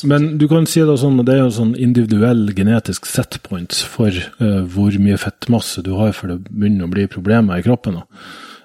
Men 0.09 0.33
du 0.41 0.47
kan 0.51 0.65
si 0.69 0.81
det 0.83 0.97
sånn, 0.99 1.21
det 1.27 1.35
er 1.35 1.43
jo 1.43 1.53
sånn 1.53 1.75
individuell 1.79 2.49
genetisk 2.57 3.07
setpoint 3.09 3.77
for 3.87 4.15
uh, 4.41 4.63
hvor 4.73 4.97
mye 5.01 5.19
fettmasse 5.21 5.85
du 5.85 5.93
har 5.99 6.15
for 6.17 6.33
det 6.33 6.39
begynner 6.49 6.89
å 6.89 6.93
bli 6.95 7.05
problemer 7.11 7.61
i 7.61 7.65
kroppen. 7.65 8.01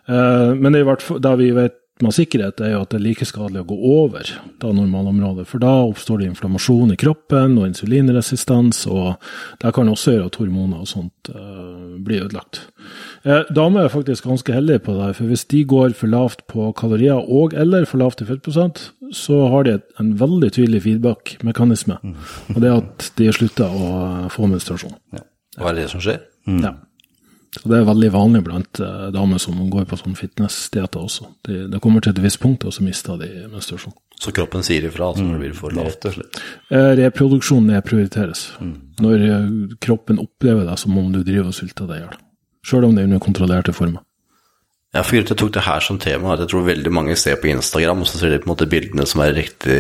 Uh, 0.09 0.57
men 0.57 0.73
det 0.73 0.81
er 0.81 0.87
i 0.87 0.91
hvert 0.91 1.05
fall, 1.05 1.21
da 1.23 1.37
vi 1.39 1.53
vet 1.57 1.77
med 2.05 2.15
sikkerhet, 2.17 2.61
er 2.63 2.75
jo 2.75 2.83
at 2.85 2.93
det 2.93 2.99
er 3.01 3.05
like 3.05 3.27
skadelig 3.29 3.63
å 3.63 3.69
gå 3.71 3.77
over 3.93 4.31
da 4.63 4.73
normalområdet. 4.75 5.47
For 5.51 5.63
da 5.63 5.73
oppstår 5.85 6.21
det 6.21 6.31
inflammasjon 6.31 6.95
i 6.95 6.99
kroppen 7.01 7.59
og 7.61 7.69
insulinresistens, 7.69 8.83
og 8.91 9.17
det 9.63 9.73
kan 9.77 9.91
også 9.91 10.17
gjøre 10.17 10.31
at 10.31 10.39
hormoner 10.41 10.83
og 10.85 10.91
sånt 10.91 11.33
uh, 11.35 11.97
blir 12.01 12.27
ødelagt. 12.27 12.63
Eh, 13.25 13.49
damer 13.55 13.87
er 13.87 13.93
faktisk 13.93 14.29
ganske 14.29 14.55
heldige 14.55 14.85
på 14.87 14.97
det, 14.97 15.13
for 15.19 15.31
hvis 15.31 15.47
de 15.53 15.65
går 15.69 15.97
for 15.99 16.13
lavt 16.13 16.47
på 16.51 16.71
kalorier 16.79 17.21
og 17.21 17.57
eller 17.59 17.89
for 17.89 18.03
lavt 18.03 18.25
i 18.25 18.29
fettprosent, 18.29 18.91
så 19.17 19.43
har 19.53 19.67
de 19.67 19.79
en 20.01 20.13
veldig 20.21 20.53
tydelig 20.55 20.85
feedback-mekanisme. 20.87 21.99
Mm. 22.03 22.15
Og 22.55 22.61
det 22.63 22.71
er 22.71 22.79
at 22.79 23.11
de 23.19 23.33
slutter 23.35 23.67
å 23.71 23.91
få 24.33 24.49
menstruasjon. 24.51 24.95
Ja. 25.17 25.27
Hva 25.59 25.73
er 25.73 25.83
det 25.83 25.91
som 25.93 26.03
skjer? 26.03 26.23
Mm. 26.49 26.63
Ja. 26.65 26.77
Så 27.51 27.67
Det 27.67 27.81
er 27.81 27.87
veldig 27.89 28.11
vanlig 28.15 28.45
blant 28.47 28.79
uh, 28.79 29.09
damer 29.11 29.41
som 29.43 29.59
går 29.73 29.89
på 29.91 29.99
sånn 29.99 30.15
fitness-dieter 30.19 31.03
også. 31.03 31.33
Det 31.47 31.65
de 31.73 31.81
kommer 31.83 32.05
til 32.05 32.15
et 32.15 32.23
visst 32.23 32.39
punkt, 32.43 32.63
og 32.65 32.75
så 32.77 32.85
mister 32.87 33.19
de 33.19 33.49
menstruasjon. 33.51 33.97
Så 34.21 34.31
kroppen 34.37 34.63
sier 34.63 34.85
ifra 34.87 35.09
altså, 35.11 35.25
når 35.27 35.39
det 35.39 35.43
blir 35.43 35.57
for 35.59 35.75
lavt? 35.75 36.07
Uh, 36.71 36.93
reproduksjon 37.01 37.67
nedprioriteres. 37.73 38.45
Mm. 38.63 38.77
Når 39.03 39.27
uh, 39.27 39.75
kroppen 39.83 40.23
opplever 40.23 40.69
deg 40.69 40.79
som 40.79 40.95
om 41.01 41.11
du 41.11 41.25
driver 41.25 41.51
og 41.51 41.59
sulter 41.59 41.91
deg 41.91 41.99
i 41.99 42.05
hjel. 42.05 42.23
Sjøl 42.71 42.87
om 42.87 42.95
det 42.95 43.03
er 43.03 43.11
under 43.11 43.25
kontrollerte 43.25 43.75
former. 43.75 44.05
Ja, 44.95 45.03
for 45.07 45.19
jeg 45.19 45.27
tok 45.31 45.53
det 45.55 45.67
her 45.67 45.83
som 45.83 46.01
tema, 46.03 46.35
at 46.35 46.45
jeg 46.45 46.51
tror 46.51 46.67
veldig 46.67 46.91
mange 46.93 47.15
ser 47.19 47.39
på 47.39 47.51
Instagram, 47.51 48.03
og 48.03 48.11
så 48.11 48.19
ser 48.19 48.35
de 48.35 48.41
på 48.43 48.49
en 48.49 48.55
måte 48.55 48.71
bildene 48.71 49.07
som 49.07 49.23
er 49.23 49.37
riktig 49.37 49.79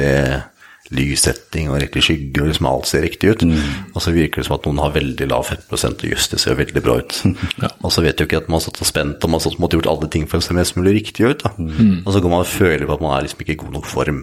lyssetting 0.94 1.70
og 1.70 1.78
riktig 1.82 2.02
skygge, 2.06 2.42
og 2.42 2.50
liksom 2.50 2.68
alt 2.70 2.88
ser 2.90 3.04
riktig 3.06 3.32
ut. 3.34 3.44
Mm. 3.46 3.60
Og 3.94 4.02
så 4.02 4.14
virker 4.14 4.42
det 4.42 4.48
som 4.48 4.56
at 4.56 4.66
noen 4.66 4.82
har 4.82 4.94
veldig 4.96 5.28
lav 5.30 5.46
fettprosent, 5.48 6.02
og 6.02 6.14
jøss, 6.14 6.30
det 6.32 6.40
ser 6.42 6.58
veldig 6.58 6.82
bra 6.84 6.98
ut. 7.00 7.20
ja. 7.62 7.70
Og 7.80 7.94
så 7.94 8.04
vet 8.04 8.18
du 8.18 8.26
ikke 8.26 8.42
at 8.42 8.50
man 8.50 8.58
har 8.58 8.66
stått 8.66 8.82
og 8.82 8.90
spent, 8.90 9.22
og 9.22 9.32
man 9.32 9.42
har 9.42 9.62
måtte 9.62 9.78
gjort 9.78 9.90
alle 9.92 10.10
ting 10.12 10.26
for 10.30 10.40
å 10.40 10.44
se 10.44 10.56
mest 10.56 10.78
mulig 10.78 10.98
riktig 11.00 11.28
ut. 11.28 11.46
da. 11.46 11.54
Mm. 11.56 12.02
Og 12.04 12.12
så 12.14 12.22
går 12.22 12.34
man 12.34 12.44
og 12.44 12.50
føler 12.50 12.86
på 12.88 12.98
at 12.98 13.06
man 13.06 13.16
er 13.16 13.26
liksom 13.26 13.44
ikke 13.44 13.56
i 13.56 13.62
god 13.62 13.78
nok 13.78 13.88
form. 13.90 14.22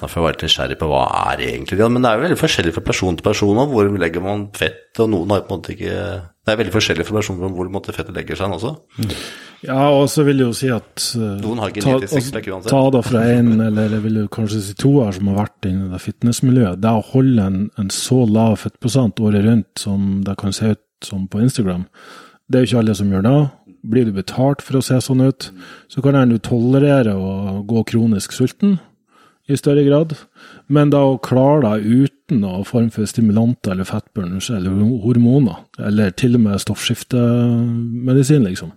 Derfor 0.00 0.22
var 0.22 0.30
jeg 0.30 0.38
litt 0.38 0.46
nysgjerrig 0.46 0.78
på 0.80 0.88
hva 0.88 1.00
er 1.32 1.40
egentlig 1.42 1.76
det 1.80 1.86
Men 1.90 2.04
det 2.04 2.10
er 2.10 2.18
jo 2.18 2.22
veldig 2.22 2.38
forskjellig 2.38 2.72
fra 2.76 2.82
person 2.86 3.16
til 3.18 3.26
person 3.26 3.58
og 3.58 3.72
hvor 3.72 3.88
legger 4.00 4.22
man 4.24 4.46
fett, 4.56 4.92
og 5.02 5.10
noen 5.12 5.34
har 5.34 5.42
på 5.42 5.50
en 5.50 5.58
måte 5.58 5.74
ikke 5.74 5.94
Det 6.46 6.52
er 6.52 6.60
veldig 6.60 6.74
forskjellig 6.76 7.06
fra 7.08 7.18
person 7.18 7.40
til 7.40 7.56
hvor 7.56 7.96
fettet 7.96 8.14
legger 8.16 8.38
seg 8.38 8.54
også. 8.54 8.76
Mm. 9.00 9.16
Ja, 9.66 9.90
og 9.92 10.06
så 10.08 10.24
vil 10.24 10.40
jeg 10.40 10.48
jo 10.48 10.56
si 10.56 10.70
at 10.72 11.02
uh, 11.20 11.36
Noen 11.42 11.60
har 11.60 11.72
genetisk 11.76 12.36
uansett. 12.40 12.70
Ta 12.70 12.82
det 12.94 13.02
fra 13.04 13.24
en, 13.34 13.52
eller 13.60 13.96
jeg 13.96 14.04
vil 14.06 14.20
jo 14.22 14.30
kanskje 14.32 14.62
si 14.64 14.76
to 14.80 14.94
her 15.02 15.12
som 15.16 15.28
har 15.30 15.42
vært 15.42 15.68
inne 15.68 15.88
i 15.88 15.92
det 15.92 16.00
fitnessmiljøet. 16.00 16.80
Det 16.80 16.92
å 16.96 17.06
holde 17.12 17.48
en, 17.50 17.62
en 17.80 17.92
så 17.92 18.22
lav 18.24 18.56
fettprosent 18.62 19.20
året 19.20 19.44
rundt 19.44 19.82
som 19.82 20.22
det 20.24 20.36
kan 20.40 20.56
se 20.56 20.72
ut 20.72 20.84
som 21.04 21.26
på 21.28 21.42
Instagram, 21.44 21.84
det 22.48 22.58
er 22.58 22.64
jo 22.64 22.70
ikke 22.70 22.84
alle 22.84 22.96
som 22.96 23.12
gjør 23.12 23.26
det. 23.26 23.38
Blir 23.90 24.08
du 24.08 24.16
betalt 24.16 24.64
for 24.64 24.80
å 24.80 24.84
se 24.84 24.96
sånn 25.04 25.24
ut, 25.24 25.50
så 25.92 26.04
kan 26.04 26.18
du 26.28 26.40
tolerere 26.44 27.14
å 27.16 27.60
gå 27.68 27.84
kronisk 27.92 28.34
sulten 28.36 28.78
i 29.50 29.58
større 29.58 29.84
grad. 29.86 30.14
Men 30.70 30.92
da 30.92 31.02
å 31.06 31.18
klare 31.22 31.62
deg 31.66 32.06
uten 32.06 32.42
noen 32.44 32.66
form 32.68 32.90
for 32.94 33.08
stimulanter 33.10 33.74
eller 33.74 33.88
fettburners 33.88 34.50
eller 34.54 34.76
hormoner, 35.04 35.64
eller 35.82 36.12
til 36.14 36.38
og 36.38 36.44
med 36.46 36.62
stoffskiftemedisin, 36.62 38.46
liksom, 38.46 38.74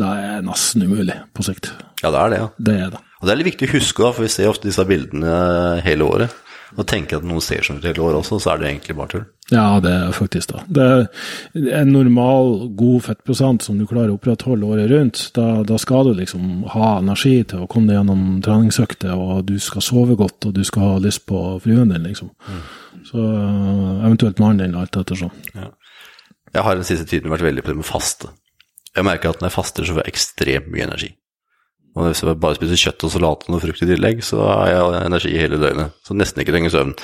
det 0.00 0.12
er 0.24 0.46
nesten 0.46 0.86
umulig 0.88 1.18
på 1.36 1.44
sikt. 1.46 1.72
Ja, 2.02 2.10
det 2.10 2.22
er 2.22 2.32
det, 2.32 2.40
ja. 2.40 2.48
Det 2.68 2.78
er 2.86 2.94
det. 2.94 3.02
Og 3.20 3.28
det 3.28 3.32
er 3.32 3.40
litt 3.40 3.52
viktig 3.52 3.68
å 3.70 3.74
huske, 3.78 4.04
da, 4.04 4.12
for 4.12 4.26
vi 4.26 4.32
ser 4.32 4.50
ofte 4.50 4.68
disse 4.68 4.84
bildene 4.88 5.36
hele 5.84 6.08
året. 6.08 6.32
Og 6.74 6.86
tenker 6.90 7.20
at 7.20 7.26
noen 7.26 7.42
ser 7.44 7.62
som 7.62 7.78
ut 7.78 7.84
hele 7.86 8.02
året 8.02 8.18
også, 8.18 8.40
så 8.42 8.52
er 8.52 8.60
det 8.60 8.68
egentlig 8.70 8.96
bare 8.98 9.12
tull. 9.12 9.24
Ja, 9.52 9.78
det 9.84 9.92
er 9.92 10.14
faktisk 10.16 10.50
det. 10.50 10.62
Det 10.74 10.86
er 10.88 11.82
en 11.82 11.92
normal, 11.92 12.70
god 12.74 13.04
fettprosent 13.06 13.66
som 13.66 13.78
du 13.78 13.84
klarer 13.86 14.10
å 14.10 14.16
opprettholde 14.16 14.66
året 14.66 14.90
rundt. 14.90 15.20
Da, 15.36 15.62
da 15.68 15.78
skal 15.78 16.08
du 16.08 16.14
liksom 16.18 16.64
ha 16.72 16.96
energi 16.98 17.36
til 17.50 17.62
å 17.62 17.68
komme 17.70 17.92
deg 17.92 18.00
gjennom 18.00 18.24
treningsøkter, 18.44 19.14
og 19.14 19.44
du 19.50 19.54
skal 19.62 19.84
sove 19.84 20.18
godt, 20.18 20.48
og 20.48 20.56
du 20.56 20.64
skal 20.66 20.94
ha 20.94 21.02
lyst 21.04 21.26
på 21.30 21.42
fruen 21.62 21.92
din, 21.94 22.08
liksom. 22.08 22.32
Mm. 22.48 22.62
Så 23.04 23.26
eventuelt 24.08 24.40
mannen 24.42 24.64
din, 24.64 24.78
alt 24.80 24.96
ettersom. 24.98 25.30
Ja. 25.54 25.70
Jeg 26.54 26.62
har 26.66 26.78
den 26.78 26.86
siste 26.86 27.06
tiden 27.10 27.32
vært 27.32 27.46
veldig 27.46 27.62
på 27.66 27.74
det 27.74 27.80
med 27.82 27.86
faste. 27.86 28.30
Jeg 28.94 29.06
merker 29.06 29.34
at 29.34 29.42
når 29.42 29.50
jeg 29.50 29.58
faster, 29.58 29.86
så 29.86 29.94
får 29.94 30.04
jeg 30.04 30.14
ekstremt 30.14 30.72
mye 30.72 30.88
energi. 30.88 31.14
Og 31.94 32.08
hvis 32.08 32.24
jeg 32.24 32.38
bare 32.42 32.58
spiser 32.58 32.80
kjøtt 32.88 33.04
og 33.06 33.12
salat 33.14 33.44
og 33.46 33.52
noe 33.54 33.62
frukt 33.62 33.84
i 33.84 33.86
tillegg, 33.86 34.22
så 34.26 34.40
har 34.42 34.70
jeg 34.72 35.02
energi 35.04 35.34
hele 35.38 35.60
døgnet. 35.62 35.94
Så 36.02 36.16
nesten 36.18 36.42
ikke 36.42 36.54
trenger 36.56 36.74
søvn. 36.74 36.94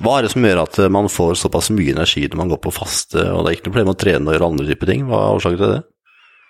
Hva 0.00 0.14
er 0.16 0.24
det 0.24 0.32
som 0.32 0.46
gjør 0.48 0.62
at 0.62 0.78
man 0.94 1.10
får 1.12 1.36
såpass 1.42 1.68
mye 1.74 1.92
energi 1.92 2.24
når 2.24 2.40
man 2.40 2.52
går 2.54 2.62
på 2.64 2.72
faste, 2.78 3.26
og 3.28 3.44
det 3.44 3.50
er 3.50 3.58
ikke 3.58 3.68
noe 3.68 3.76
problem 3.76 3.92
å 3.92 3.98
trene 4.00 4.24
og 4.24 4.36
gjøre 4.36 4.52
andre 4.54 4.68
typer 4.70 4.92
ting? 4.92 5.04
Hva 5.10 5.20
er 5.20 5.40
årsaken 5.40 5.60
til 5.60 5.74
det? 5.74 5.82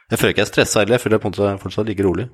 Jeg 0.08 0.20
føler 0.20 0.32
ikke 0.32 0.44
jeg 0.44 0.46
er 0.46 0.52
stressa 0.52 0.84
heller, 0.84 0.96
jeg 0.96 1.04
føler 1.04 1.18
jeg 1.18 1.24
på 1.24 1.28
en 1.28 1.34
måte 1.34 1.64
fortsatt 1.64 1.90
like 1.90 2.06
rolig. 2.06 2.28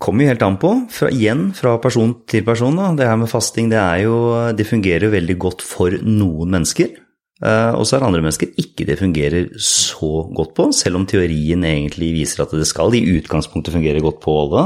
Kommer 0.00 0.24
jo 0.24 0.32
helt 0.32 0.44
an 0.44 0.56
på. 0.60 0.70
Fra, 0.96 1.10
igjen 1.12 1.50
fra 1.56 1.74
person 1.82 2.14
til 2.30 2.44
person. 2.46 2.76
Da. 2.78 2.92
Det 2.96 3.08
her 3.08 3.18
med 3.20 3.28
fasting 3.28 3.68
det, 3.72 3.80
jo, 4.04 4.14
det 4.56 4.68
fungerer 4.68 5.08
jo 5.08 5.12
veldig 5.12 5.36
godt 5.40 5.64
for 5.66 5.96
noen 6.06 6.52
mennesker. 6.56 6.94
Uh, 7.40 7.72
og 7.72 7.86
så 7.88 7.96
er 7.96 8.02
det 8.02 8.08
andre 8.10 8.20
mennesker 8.20 8.50
ikke 8.60 8.84
det 8.84 8.98
fungerer 9.00 9.46
så 9.64 10.26
godt 10.36 10.52
på, 10.58 10.66
selv 10.76 10.98
om 10.98 11.06
teorien 11.08 11.64
egentlig 11.64 12.12
viser 12.18 12.44
at 12.44 12.52
det 12.52 12.68
skal 12.68 12.92
i 12.98 13.00
utgangspunktet 13.16 13.72
fungere 13.72 14.02
godt 14.04 14.20
på 14.20 14.34
alle. 14.42 14.64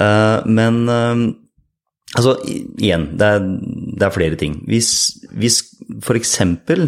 Uh, 0.00 0.38
men 0.48 0.78
uh, 0.88 1.26
altså, 2.16 2.38
igjen, 2.80 3.10
det 3.20 3.28
er, 3.28 3.44
det 3.98 4.08
er, 4.08 4.14
flere 4.16 4.40
ting. 4.40 4.56
Hvis, 4.70 4.90
hvis 5.36 5.60
f.eks. 6.00 6.34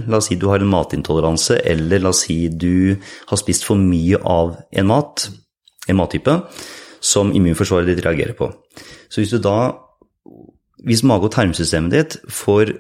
la 0.09 0.17
oss 0.17 0.31
si 0.31 0.41
du 0.41 0.49
har 0.49 0.65
en 0.65 0.73
matintoleranse, 0.73 1.61
eller 1.61 2.00
la 2.00 2.15
oss 2.15 2.25
si 2.25 2.47
du 2.49 2.97
har 3.29 3.43
spist 3.43 3.69
for 3.69 3.76
mye 3.76 4.21
av 4.25 4.57
en 4.73 4.88
mat, 4.88 5.29
en 5.91 6.00
mattype, 6.00 6.41
som 7.05 7.37
immunforsvaret 7.37 7.93
ditt 7.93 8.05
reagerer 8.07 8.37
på. 8.38 8.49
Så 9.11 9.21
hvis 9.21 9.37
du 9.37 9.43
da 9.43 9.83
Hvis 10.87 11.03
mage- 11.03 11.25
og 11.25 11.33
tarmsystemet 11.33 11.91
ditt 11.91 12.17
får 12.31 12.71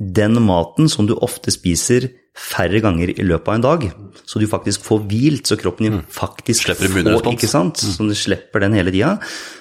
den 0.00 0.40
maten 0.42 0.88
som 0.88 1.06
du 1.08 1.12
ofte 1.20 1.52
spiser 1.52 2.08
færre 2.40 2.80
ganger 2.80 3.12
i 3.12 3.26
løpet 3.26 3.50
av 3.50 3.56
en 3.58 3.64
dag, 3.64 3.86
så 4.24 4.40
du 4.40 4.46
faktisk 4.48 4.84
får 4.86 5.02
hvilt, 5.10 5.50
så 5.50 5.58
kroppen 5.60 5.88
din 5.88 5.98
mm. 5.98 6.04
faktisk 6.14 6.68
slipper 6.68 6.92
får 6.94 7.32
ikke 7.34 7.50
sant? 7.50 7.82
Mm. 7.84 7.94
Så 7.96 8.06
du 8.08 8.16
slipper 8.16 8.64
den 8.64 8.76
hele 8.78 8.94
tida. 8.94 9.16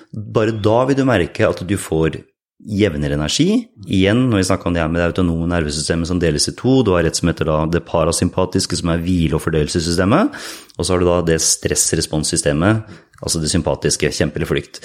Bare 0.10 0.56
da 0.56 0.84
vil 0.88 1.00
du 1.02 1.04
merke 1.10 1.50
at 1.50 1.64
du 1.68 1.76
får 1.82 2.22
jevnere 2.60 3.16
energi. 3.16 3.68
Igjen, 3.88 4.26
når 4.30 4.42
vi 4.42 4.48
snakker 4.50 4.68
om 4.68 4.76
det 4.76 4.82
her 4.84 4.92
med 4.92 5.00
det 5.00 5.10
autonome 5.10 5.48
nervesystemet 5.48 6.10
som 6.10 6.20
deles 6.20 6.50
i 6.52 6.56
to, 6.60 6.82
du 6.84 6.92
har 6.96 7.06
rett 7.08 7.20
som 7.20 7.32
heter 7.32 7.48
da 7.48 7.60
det 7.72 7.86
parasympatiske, 7.88 8.80
som 8.80 8.92
er 8.92 9.04
hvile- 9.04 9.38
og 9.38 9.44
fordøyelsessystemet, 9.46 10.36
og 10.76 10.84
så 10.84 10.94
har 10.94 11.00
du 11.00 11.08
da 11.08 11.22
det 11.32 11.40
stressresponssystemet, 11.44 12.84
altså 13.22 13.40
det 13.40 13.52
sympatiske, 13.52 14.12
kjempe 14.16 14.40
eller 14.40 14.52
flykt. 14.52 14.84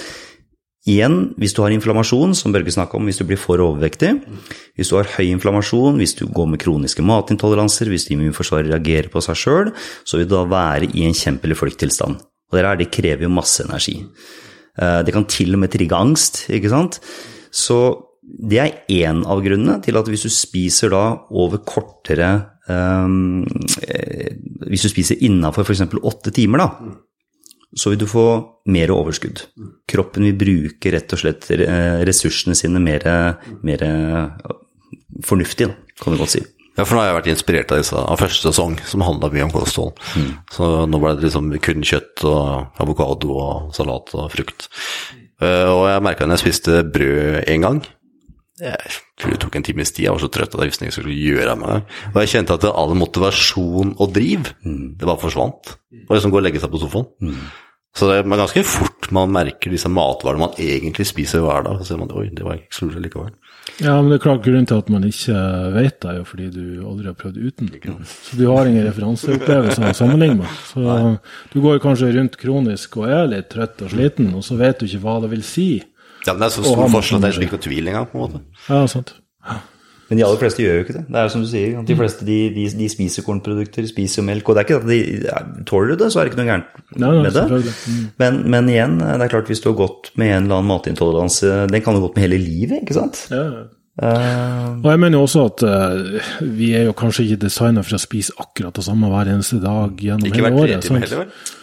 Igjen, 0.85 1.31
hvis 1.41 1.55
du 1.57 1.63
har 1.63 1.73
inflammasjon, 1.73 2.35
som 2.37 2.53
Børge 2.53 2.69
snakka 2.69 2.99
om, 2.99 3.07
hvis 3.09 3.17
du 3.17 3.25
blir 3.25 3.39
for 3.41 3.57
overvektig, 3.57 4.11
hvis 4.77 4.91
du 4.91 4.99
har 4.99 5.09
høy 5.15 5.31
inflammasjon, 5.31 5.97
hvis 5.97 6.13
du 6.19 6.27
går 6.29 6.51
med 6.51 6.61
kroniske 6.61 7.01
matintoleranser, 7.01 7.89
hvis 7.89 8.05
immunforsvaret 8.13 8.69
reagerer 8.69 9.09
på 9.09 9.23
seg 9.25 9.39
sjøl, 9.41 9.71
så 10.05 10.19
vil 10.19 10.29
du 10.29 10.35
da 10.35 10.43
være 10.51 10.91
i 10.93 11.07
en 11.07 11.17
kjempe- 11.17 11.49
eller 11.49 11.57
flykttilstand. 11.57 12.19
Og 12.21 12.57
det, 12.57 12.65
her, 12.67 12.77
det 12.77 12.91
krever 12.93 13.25
jo 13.25 13.33
masse 13.33 13.65
energi. 13.65 13.97
Eh, 14.77 14.99
det 15.07 15.15
kan 15.15 15.25
til 15.25 15.57
og 15.57 15.63
med 15.63 15.73
trigge 15.73 15.97
angst, 15.97 16.43
ikke 16.53 16.69
sant. 16.69 16.99
Så 17.49 17.79
det 18.21 18.61
er 18.61 18.77
én 18.91 19.23
av 19.25 19.41
grunnene 19.41 19.79
til 19.81 19.97
at 19.97 20.05
hvis 20.11 20.27
du 20.27 20.33
spiser 20.33 20.93
da 20.93 21.03
over 21.29 21.61
kortere 21.61 22.29
um, 22.67 23.43
Hvis 24.65 24.81
du 24.81 24.89
spiser 24.89 25.21
innafor 25.21 25.61
f.eks. 25.61 25.83
åtte 25.85 26.33
timer, 26.33 26.63
da, 26.63 26.95
så 27.75 27.91
vil 27.91 28.01
du 28.01 28.07
få 28.09 28.25
mer 28.71 28.93
overskudd. 28.95 29.43
Kroppen 29.91 30.27
vil 30.29 30.37
bruke 30.39 30.93
rett 30.95 31.11
og 31.13 31.21
slett 31.21 31.49
ressursene 32.07 32.55
sine 32.57 32.81
mer, 32.81 33.05
mer 33.67 33.83
fornuftig, 35.25 35.69
kan 36.01 36.15
du 36.15 36.21
godt 36.21 36.37
si. 36.37 36.45
Ja, 36.75 36.83
for 36.83 36.97
nå 36.97 37.03
har 37.03 37.09
jeg 37.09 37.17
vært 37.21 37.29
inspirert 37.31 37.71
av 37.71 37.79
disse 37.79 37.99
av 37.99 38.19
første 38.19 38.49
sesong, 38.49 38.75
som 38.83 39.03
handla 39.05 39.29
mye 39.31 39.45
om 39.45 39.53
kosthold. 39.53 39.99
Mm. 40.19 40.31
Så 40.51 40.71
nå 40.91 40.99
ble 40.99 41.13
det 41.15 41.29
liksom 41.29 41.53
kun 41.63 41.85
kjøtt 41.87 42.25
og 42.27 42.81
avokado 42.83 43.31
og 43.31 43.75
salat 43.77 44.11
og 44.17 44.27
frukt. 44.33 44.67
Uh, 45.39 45.71
og 45.71 45.85
jeg 45.87 46.03
merka 46.03 46.27
når 46.27 46.37
jeg 46.37 46.45
spiste 46.45 46.81
brød 46.95 47.41
én 47.51 47.59
gang 47.65 47.81
Jeg 48.55 48.93
tror 49.19 49.33
det 49.33 49.39
tok 49.43 49.57
en 49.59 49.65
times 49.67 49.91
tid, 49.91 50.05
jeg 50.05 50.13
var 50.15 50.21
så 50.23 50.29
trøtt 50.31 50.53
at 50.55 50.61
jeg 50.63 50.71
visste 50.71 50.85
ikke 50.85 50.91
jeg 50.93 50.95
skulle 50.95 51.15
gjøre 51.15 51.55
av 51.55 51.59
meg. 51.59 51.89
Og 52.13 52.19
jeg 52.21 52.31
kjente 52.31 52.55
at 52.55 52.67
all 52.69 52.95
motivasjon 52.95 53.95
og 53.99 54.13
driv, 54.15 54.51
mm. 54.63 54.95
det 54.99 55.07
bare 55.07 55.19
forsvant. 55.19 55.75
Og 56.05 56.13
liksom 56.15 56.31
gå 56.31 56.39
og 56.39 56.45
legge 56.45 56.61
seg 56.63 56.71
på 56.71 56.79
sofaen. 56.79 57.09
Mm. 57.23 57.41
Så 57.95 58.09
det 58.09 58.17
er 58.19 58.27
ganske 58.27 58.61
fort 58.67 59.07
man 59.15 59.31
merker 59.31 59.71
disse 59.71 59.87
matvarene 59.87 60.49
man 60.49 60.57
egentlig 60.59 61.05
spiser 61.07 61.43
hver 61.45 61.63
dag. 61.63 61.77
Så 61.79 61.93
ser 61.93 61.99
man 62.01 62.11
oi, 62.11 62.27
det 62.35 62.43
var 62.43 62.57
ikke 62.59 62.75
så 62.75 62.89
lurt 62.89 63.03
likevel. 63.05 63.33
Ja, 63.79 63.95
men 63.97 64.11
det 64.11 64.17
er 64.17 64.23
klart 64.25 64.43
grunnen 64.45 64.67
til 64.69 64.81
at 64.81 64.89
man 64.91 65.05
ikke 65.07 65.35
vet 65.73 65.97
det, 66.03 66.09
er 66.11 66.17
jo 66.19 66.25
fordi 66.27 66.49
du 66.53 66.65
aldri 66.85 67.07
har 67.09 67.15
prøvd 67.19 67.39
uten. 67.39 67.71
Så 68.11 68.39
du 68.39 68.43
har 68.51 68.67
ingen 68.69 68.85
referanseopplevelser 68.87 69.87
å 69.89 69.93
sammenligne 69.97 70.41
med. 70.43 70.57
Så 70.69 70.83
Nei. 70.83 71.13
du 71.53 71.57
går 71.63 71.79
kanskje 71.83 72.11
rundt 72.17 72.35
kronisk 72.41 72.99
og 73.01 73.07
er 73.09 73.31
litt 73.31 73.49
trøtt 73.53 73.83
og 73.87 73.93
sliten, 73.95 74.33
og 74.35 74.43
så 74.47 74.59
vet 74.59 74.83
du 74.83 74.89
ikke 74.89 75.01
hva 75.07 75.17
det 75.23 75.31
vil 75.31 75.45
si. 75.47 75.69
Ja, 76.25 76.33
men 76.33 76.43
det 76.43 76.49
er 76.49 76.55
så 76.57 76.65
stor 76.65 76.91
forskjell 76.93 77.19
at 77.19 77.25
det 77.25 77.31
er 77.31 77.47
ikke 77.47 77.59
noe 77.59 77.65
tvil 77.69 77.91
engang, 77.93 78.09
på 78.11 78.19
en 78.19 78.25
måte. 78.25 78.43
Ja, 78.67 78.83
sant. 78.91 79.15
Ja. 79.45 79.61
Men 80.09 80.19
de 80.19 80.25
aller 80.25 80.37
fleste 80.37 80.61
gjør 80.61 80.75
jo 80.77 80.83
ikke 80.85 80.95
det. 80.99 81.03
Det 81.09 81.21
er 81.21 81.31
som 81.33 81.41
du 81.41 81.47
sier, 81.49 81.77
De 81.87 81.95
fleste 81.97 82.25
de, 82.27 82.37
de, 82.53 82.65
de 82.77 82.89
spiser 82.91 83.25
kornprodukter, 83.25 83.87
spiser 83.89 84.25
melk. 84.25 84.49
Og 84.49 84.57
det 84.57 84.61
er 84.61 84.67
ikke 84.67 84.81
at 84.83 84.89
de 84.89 85.63
tåler 85.65 85.93
du 85.93 86.03
det, 86.03 86.11
så 86.13 86.21
er 86.21 86.27
det 86.27 86.33
ikke 86.33 86.41
noe 86.43 86.51
gærent 86.51 86.83
med 87.01 87.31
det. 87.33 87.73
Mm. 87.89 88.03
Men, 88.21 88.37
men, 88.53 88.69
igjen, 88.69 88.99
det 89.01 89.25
er 89.25 89.33
klart 89.33 89.49
hvis 89.49 89.63
du 89.63 89.71
har 89.71 89.79
gått 89.79 90.11
med 90.21 90.29
en 90.29 90.45
eller 90.45 90.59
annen 90.59 90.69
matintoleranse 90.69 91.55
Den 91.71 91.85
kan 91.85 91.97
du 91.97 92.03
gått 92.05 92.19
med 92.19 92.27
hele 92.27 92.39
livet, 92.41 92.83
ikke 92.85 92.99
sant? 92.99 93.25
Ja. 93.33 93.65
Uh, 93.95 94.75
og 94.83 94.89
jeg 94.91 94.99
mener 94.99 95.21
også 95.23 95.45
at 95.47 95.61
uh, 95.63 96.31
vi 96.57 96.73
er 96.75 96.89
jo 96.89 96.95
kanskje 96.99 97.29
ikke 97.29 97.45
designa 97.45 97.79
for 97.85 97.95
å 97.95 98.01
spise 98.03 98.35
akkurat 98.43 98.75
det 98.75 98.83
samme 98.83 99.07
hver 99.07 99.31
eneste 99.31 99.61
dag 99.63 100.01
gjennom 100.03 100.35
hele 100.35 100.51
året. 100.51 100.83
Ikke 100.83 100.97
hvert 100.97 101.07
heller, 101.07 101.21
vel? 101.23 101.53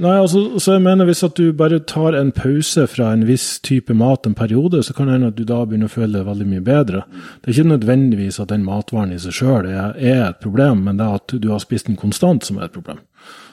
Nei, 0.00 0.14
altså, 0.16 0.40
så 0.56 0.76
jeg 0.76 0.82
mener 0.84 1.04
Hvis 1.08 1.22
at 1.26 1.36
du 1.36 1.52
bare 1.56 1.80
tar 1.84 2.16
en 2.16 2.32
pause 2.32 2.86
fra 2.88 3.10
en 3.12 3.26
viss 3.28 3.58
type 3.60 3.92
mat 3.92 4.26
en 4.26 4.34
periode, 4.34 4.82
så 4.82 4.94
kan 4.96 5.08
det 5.08 5.18
hende 5.18 5.28
at 5.32 5.36
du 5.36 5.44
da 5.44 5.60
begynner 5.66 5.90
å 5.90 5.92
føle 5.92 6.14
deg 6.14 6.26
veldig 6.28 6.46
mye 6.48 6.64
bedre. 6.64 7.04
Det 7.40 7.50
er 7.50 7.58
ikke 7.58 7.74
nødvendigvis 7.74 8.40
at 8.40 8.48
den 8.52 8.64
matvaren 8.64 9.12
i 9.12 9.20
seg 9.20 9.36
sjøl 9.36 9.68
er, 9.68 9.92
et 10.00 10.40
problem, 10.40 10.86
men 10.86 10.96
det 10.96 11.06
er 11.06 11.20
at 11.20 11.36
du 11.36 11.50
har 11.52 11.60
spist 11.60 11.90
den 11.90 12.00
konstant 12.00 12.48
som 12.48 12.58
er 12.58 12.68
et 12.70 12.76
problem. 12.76 13.02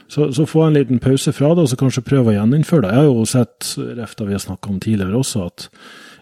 Så, 0.07 0.29
så 0.31 0.47
få 0.47 0.63
en 0.63 0.77
liten 0.79 1.03
pause 1.03 1.33
fra 1.35 1.51
det, 1.51 1.65
og 1.65 1.71
så 1.71 1.79
kanskje 1.79 2.05
prøve 2.07 2.31
å 2.31 2.37
gjeninnføre 2.37 2.85
det. 2.85 2.93
Jeg 2.95 3.03
har 3.03 3.09
jo 3.09 3.25
sett, 3.27 3.71
Refta 3.99 4.27
vi 4.27 4.37
har 4.37 4.43
snakka 4.43 4.71
om 4.71 4.79
tidligere 4.79 5.19
også, 5.19 5.47
at 5.51 5.67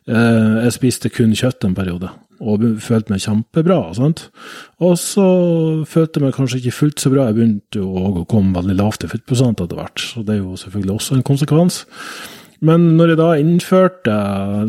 eh, 0.10 0.64
jeg 0.66 0.78
spiste 0.80 1.14
kun 1.14 1.38
kjøtt 1.38 1.70
en 1.70 1.78
periode 1.78 2.10
og 2.43 2.63
følte 2.84 3.13
meg 3.13 3.24
kjempebra. 3.24 3.80
Sant? 3.98 4.28
Og 4.84 4.95
så 5.00 5.26
følte 5.88 6.19
jeg 6.19 6.26
meg 6.26 6.38
kanskje 6.38 6.62
ikke 6.62 6.78
fullt 6.80 7.04
så 7.04 7.12
bra. 7.13 7.28
Jeg 7.30 7.38
begynte 7.38 7.82
jo 7.82 7.89
å 7.91 8.26
komme 8.30 8.56
veldig 8.58 8.78
lavt 8.80 9.06
i 9.06 9.12
fettprosent 9.12 9.63
etter 9.63 9.80
hvert, 9.80 10.02
så 10.02 10.26
det 10.26 10.36
er 10.36 10.41
jo 10.41 10.58
selvfølgelig 10.60 10.98
også 10.98 11.17
en 11.17 11.28
konsekvens. 11.28 11.84
Men 12.65 12.91
når 12.98 13.12
jeg 13.12 13.19
da 13.19 13.30
innførte 13.39 14.19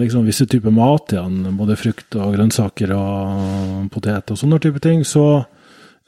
liksom, 0.01 0.27
visse 0.27 0.47
typer 0.51 0.75
mat 0.75 1.15
igjen, 1.15 1.45
både 1.59 1.79
frukt 1.79 2.17
og 2.19 2.35
grønnsaker 2.35 2.93
og 2.97 3.87
potet 3.95 4.33
og 4.35 4.41
sånne 4.41 4.59
type 4.63 4.83
ting, 4.85 5.05
så, 5.07 5.45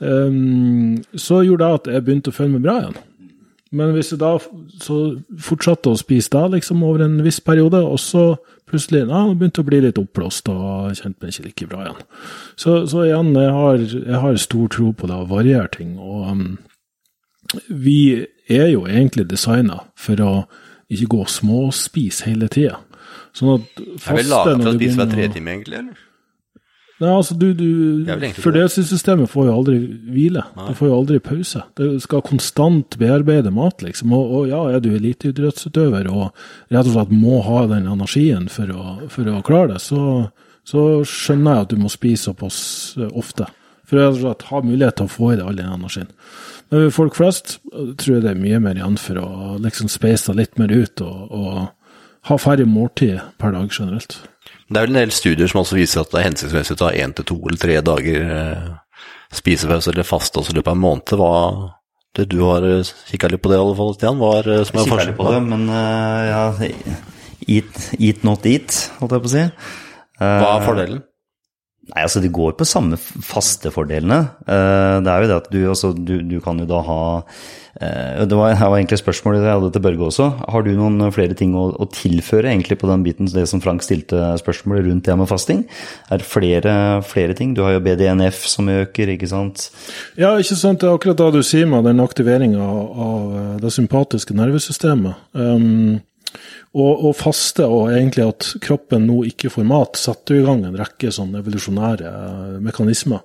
um, 0.03 0.97
så 1.15 1.45
gjorde 1.47 1.65
det 1.65 1.79
at 1.79 1.93
jeg 1.95 2.07
begynte 2.07 2.35
å 2.35 2.39
føle 2.39 2.57
meg 2.57 2.67
bra 2.67 2.81
igjen. 2.83 2.99
Men 3.71 3.93
hvis 3.93 4.15
du 4.15 4.17
da 4.21 4.35
fortsatte 4.41 5.93
å 5.93 5.99
spise 6.01 6.33
da, 6.33 6.47
liksom 6.49 6.81
over 6.87 7.05
en 7.05 7.19
viss 7.25 7.41
periode, 7.45 7.83
og 7.85 7.99
så 8.01 8.31
plutselig 8.69 9.03
ja, 9.05 9.21
begynte 9.29 9.61
å 9.61 9.69
bli 9.69 9.83
litt 9.85 10.01
oppblåst 10.01 10.49
og 10.53 10.97
kjente 10.97 11.25
meg 11.25 11.35
ikke 11.35 11.45
like 11.49 11.69
bra 11.69 11.83
igjen. 11.85 12.01
Så, 12.57 12.79
så 12.89 13.05
igjen, 13.05 13.35
jeg 13.37 13.53
har, 13.59 13.85
jeg 13.85 14.23
har, 14.25 14.41
stor 14.41 14.73
tro 14.73 14.93
på 14.97 15.11
det 15.11 15.21
å 15.21 15.29
variere 15.29 15.69
ting. 15.77 15.95
Og 16.01 16.33
um, 16.33 16.49
vi 17.69 18.01
er 18.49 18.73
jo 18.73 18.87
egentlig 18.89 19.29
designa 19.29 19.83
for 20.01 20.25
å 20.25 20.33
ikke 20.89 21.13
gå 21.13 21.23
og 21.27 21.33
småspise 21.33 22.29
hele 22.31 22.49
tida. 22.53 22.81
Sånn 23.37 23.59
at 23.59 23.81
faste 24.01 24.15
Er 24.15 24.23
vi 24.23 24.29
laga 24.29 24.55
for 24.57 24.71
å 24.73 24.77
spise 24.79 25.01
hver 25.01 25.11
tre 25.13 25.33
timer, 25.33 25.59
egentlig, 25.59 25.83
eller? 25.85 26.05
Nei, 26.99 27.11
altså 27.15 27.37
du, 27.39 27.53
du 27.55 27.69
Det 28.03 28.65
systemet 28.75 29.31
får 29.31 29.47
jo 29.47 29.55
aldri 29.55 29.77
hvile. 30.11 30.43
Det 30.57 30.75
får 30.81 30.89
jo 30.89 30.97
aldri 30.97 31.21
pause. 31.23 31.63
Det 31.79 31.91
skal 32.03 32.25
konstant 32.27 32.99
bearbeide 32.99 33.53
mat, 33.55 33.85
liksom. 33.87 34.15
Og, 34.17 34.33
og 34.35 34.51
ja, 34.51 34.65
er 34.73 34.83
du 34.83 34.91
eliteidrettsutøver 34.97 36.11
og 36.11 36.33
rett 36.75 36.89
og 36.89 36.97
slett 36.97 37.15
må 37.15 37.39
ha 37.47 37.63
den 37.71 37.87
energien 37.87 38.51
for 38.51 38.75
å, 38.75 38.99
for 39.15 39.31
å 39.31 39.39
klare 39.47 39.77
det, 39.77 39.85
så, 39.85 40.03
så 40.67 40.89
skjønner 41.07 41.61
jeg 41.61 41.69
at 41.69 41.75
du 41.77 41.81
må 41.85 41.93
spise 41.93 42.33
såpass 42.33 42.61
ofte. 43.13 43.47
For 43.87 44.01
rett 44.03 44.19
og 44.19 44.23
slett 44.25 44.47
ha 44.51 44.63
mulighet 44.67 44.99
til 44.99 45.07
å 45.07 45.15
få 45.15 45.33
i 45.33 45.39
deg 45.39 45.47
all 45.47 45.61
den 45.61 45.71
energien. 45.71 46.11
Men 46.75 46.91
folk 46.93 47.17
flest 47.17 47.61
eh, 47.73 47.95
tror 47.95 48.19
jeg 48.19 48.25
det 48.27 48.35
er 48.35 48.43
mye 48.43 48.59
mer 48.65 48.81
igjen 48.81 48.99
for 49.01 49.23
å 49.23 49.31
liksom 49.63 49.91
speise 49.93 50.35
litt 50.37 50.59
mer 50.61 50.75
ut 50.75 51.05
og, 51.05 51.31
og 51.31 51.61
ha 52.29 52.37
færre 52.41 52.67
måltid 52.69 53.23
per 53.41 53.55
dag 53.55 53.71
generelt. 53.73 54.19
Det 54.69 54.77
er 54.77 54.85
vel 54.85 54.93
en 54.93 55.01
del 55.01 55.15
studier 55.17 55.49
som 55.49 55.63
også 55.63 55.79
viser 55.79 56.03
at 56.03 56.13
det 56.13 56.21
er 56.21 56.29
hensiktsmessig 56.29 56.77
å 56.77 56.81
ta 56.83 56.93
én 56.93 57.15
til 57.17 57.27
to 57.31 57.39
eller 57.41 57.61
tre 57.63 57.79
dager 57.85 58.33
eh, 58.37 58.69
spisepause 59.33 59.95
eller 59.95 60.05
faste 60.05 60.41
også 60.41 60.53
i 60.53 60.59
løpet 60.59 60.73
av 60.75 60.77
en 60.77 60.83
måned. 60.83 61.15
Hva 61.17 61.33
det 62.19 62.27
du 62.33 62.39
har 62.45 62.67
eh, 62.69 62.93
kikka 63.09 63.31
litt 63.33 63.45
på 63.45 63.53
det, 63.53 63.57
i 63.57 63.65
alle 63.65 63.79
fall, 63.79 63.95
Stian? 63.97 64.21
Hva 64.21 64.33
er, 64.43 64.51
eh, 64.59 64.65
som 64.69 64.81
er 64.81 64.91
forskjellen 64.93 65.17
på 65.17 65.29
det, 65.33 65.43
men 65.49 65.69
ja 65.73 66.43
eat, 67.49 67.85
eat 67.97 68.27
not 68.29 68.45
eat, 68.51 68.77
holdt 69.01 69.17
jeg 69.17 69.25
på 69.25 69.31
å 69.31 69.37
si. 69.39 69.47
Hva 70.21 70.53
er 70.53 70.67
fordelen? 70.67 71.05
Nei, 71.89 72.05
altså 72.05 72.21
Det 72.21 72.33
går 72.35 72.57
på 72.59 72.67
samme 72.69 72.99
faste 73.01 73.73
fordelene. 73.73 74.21
Eh, 74.45 74.99
det 75.05 75.13
er 75.13 75.25
jo 75.25 75.31
det 75.31 75.39
at 75.39 75.49
du, 75.53 75.61
altså, 75.71 75.95
du, 75.97 76.19
du 76.27 76.37
kan 76.45 76.61
jo 76.61 76.67
da 76.69 76.83
ha 76.85 76.99
eh, 77.81 78.27
Det 78.29 78.37
var, 78.37 78.53
her 78.61 78.69
var 78.69 78.77
egentlig 78.77 79.01
spørsmålet 79.01 79.47
jeg 79.47 79.57
hadde 79.57 79.71
til 79.73 79.85
Børge 79.87 80.09
også. 80.11 80.27
Har 80.53 80.67
du 80.67 80.75
noen 80.77 81.01
flere 81.17 81.37
ting 81.39 81.55
å, 81.57 81.71
å 81.73 81.89
tilføre 81.95 82.51
egentlig 82.51 82.77
på 82.83 82.91
den 82.91 83.07
biten, 83.07 83.31
det 83.33 83.47
som 83.49 83.63
Frank 83.65 83.87
stilte 83.87 84.35
spørsmålet 84.43 84.85
rundt 84.91 85.09
det 85.09 85.17
med 85.17 85.31
fasting? 85.31 85.65
Er 86.13 86.21
det 86.21 86.29
flere, 86.29 86.75
flere 87.09 87.39
ting? 87.39 87.55
Du 87.57 87.65
har 87.65 87.79
jo 87.79 87.85
BDNF 87.87 88.45
som 88.53 88.69
øker, 88.69 89.15
ikke 89.15 89.31
sant? 89.31 89.71
Ja, 90.21 90.35
ikke 90.37 90.61
sant. 90.61 90.83
Det 90.83 90.91
er 90.91 90.99
akkurat 90.99 91.23
det 91.23 91.41
du 91.41 91.47
sier 91.47 91.71
med 91.71 91.89
den 91.89 92.05
aktiveringa 92.05 92.69
av 92.69 93.33
eh, 93.33 93.57
det 93.65 93.73
sympatiske 93.73 94.37
nervesystemet. 94.37 95.25
Um, 95.33 96.03
og, 96.77 97.05
og 97.09 97.15
faste, 97.17 97.65
og 97.65 97.89
egentlig 97.95 98.27
at 98.29 98.49
kroppen 98.65 99.07
nå 99.09 99.23
ikke 99.31 99.51
får 99.53 99.67
mat, 99.69 99.97
setter 99.97 100.37
i 100.39 100.45
gang 100.45 100.67
en 100.69 100.77
rekke 100.77 101.11
sånn 101.15 101.39
evolusjonære 101.41 102.11
eh, 102.13 102.59
mekanismer. 102.65 103.25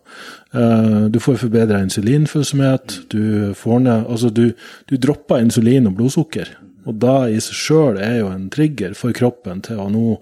Eh, 0.56 1.00
du 1.12 1.20
får 1.24 1.42
forbedra 1.42 1.82
insulinfølsomhet, 1.84 3.02
du 3.12 3.52
får 3.60 3.84
ned 3.84 4.08
Altså, 4.14 4.30
du, 4.30 4.54
du 4.88 4.96
dropper 4.98 5.44
insulin 5.44 5.90
og 5.90 5.98
blodsukker. 6.00 6.56
Og 6.88 6.98
det 7.00 7.20
i 7.32 7.40
seg 7.44 7.56
sjøl 7.56 8.00
er 8.04 8.18
jo 8.20 8.32
en 8.32 8.50
trigger 8.52 8.96
for 8.98 9.16
kroppen 9.16 9.62
til 9.64 9.80
å 9.80 9.88
nå 9.92 10.18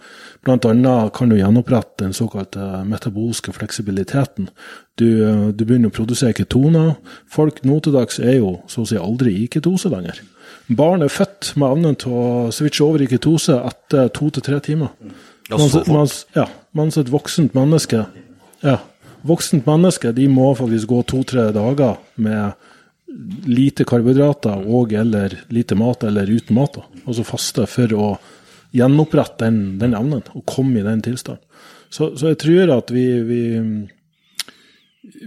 Bl.a. 0.46 0.94
kan 1.14 1.30
du 1.30 1.38
gjenopprette 1.38 2.02
den 2.02 2.16
såkalte 2.18 2.82
metabolske 2.90 3.54
fleksibiliteten. 3.54 4.50
Du, 4.98 5.08
eh, 5.28 5.48
du 5.54 5.62
begynner 5.62 5.94
å 5.94 5.98
produsere 5.98 6.34
ketoner. 6.38 6.96
Folk 7.30 7.62
nå 7.66 7.78
til 7.86 7.94
dags 7.94 8.18
er 8.18 8.40
jo 8.40 8.56
så 8.66 8.82
å 8.82 8.90
si 8.90 8.98
aldri 8.98 9.36
i 9.44 9.50
ketose 9.52 9.94
lenger. 9.94 10.24
Barn 10.78 11.04
er 11.04 11.12
født 11.12 11.54
med 11.60 11.76
evnen 11.76 11.98
til 12.00 12.16
å 12.16 12.26
switche 12.56 12.86
over 12.86 13.04
i 13.04 13.10
ketose 13.12 13.58
etter 13.68 14.12
to 14.16 14.30
til 14.32 14.46
tre 14.46 14.60
timer. 14.64 14.94
Ja, 15.50 15.58
så 15.58 15.82
fort. 15.82 15.92
mens, 15.92 16.18
ja, 16.38 16.46
mens 16.78 16.98
et 17.00 17.12
voksent 17.12 17.56
menneske 17.58 18.06
ja, 18.62 18.78
voksent 19.28 19.68
menneske 19.68 20.14
de 20.16 20.28
må 20.32 20.52
faktisk 20.58 20.92
gå 20.92 21.02
to-tre 21.10 21.50
dager 21.56 21.98
med 22.22 22.54
lite 23.50 23.84
karbohydrater 23.88 24.64
og 24.72 24.94
eller 24.96 25.34
lite 25.52 25.76
mat 25.76 26.06
eller 26.08 26.30
uten 26.30 26.56
mat. 26.56 26.80
Altså 27.04 27.26
faste 27.28 27.68
for 27.68 27.96
å 27.98 28.12
gjenopprette 28.72 29.44
den, 29.44 29.80
den 29.82 29.96
evnen 29.98 30.24
og 30.32 30.46
komme 30.48 30.80
i 30.80 30.86
den 30.86 31.04
tilstanden. 31.04 31.44
Så, 31.92 32.14
så 32.16 32.32
jeg 32.32 32.40
tror 32.40 32.72
at 32.78 32.92
vi, 32.96 33.06
vi, 33.28 33.42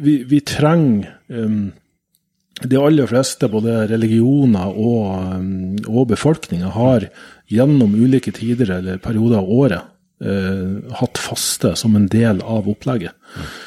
vi, 0.00 0.14
vi 0.24 0.38
trenger 0.48 1.18
um, 1.28 1.74
de 2.62 2.78
aller 2.78 3.08
fleste, 3.10 3.48
både 3.50 3.88
religioner 3.90 4.70
og, 4.70 5.08
um, 5.40 5.74
og 5.90 6.12
befolkninga, 6.12 6.70
har 6.76 7.08
gjennom 7.50 7.96
ulike 7.98 8.32
tider 8.34 8.70
eller 8.78 9.02
perioder 9.02 9.40
av 9.42 9.50
året 9.50 9.90
eh, 10.24 10.94
hatt 11.00 11.20
faste 11.20 11.74
som 11.76 11.96
en 11.96 12.06
del 12.10 12.40
av 12.42 12.68
opplegget. 12.70 13.14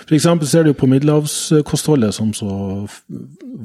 F.eks. 0.08 0.28
ser 0.50 0.68
du 0.68 0.74
på 0.74 0.90
middelhavskostholdet 0.90 2.16
som 2.16 2.34
så 2.36 2.88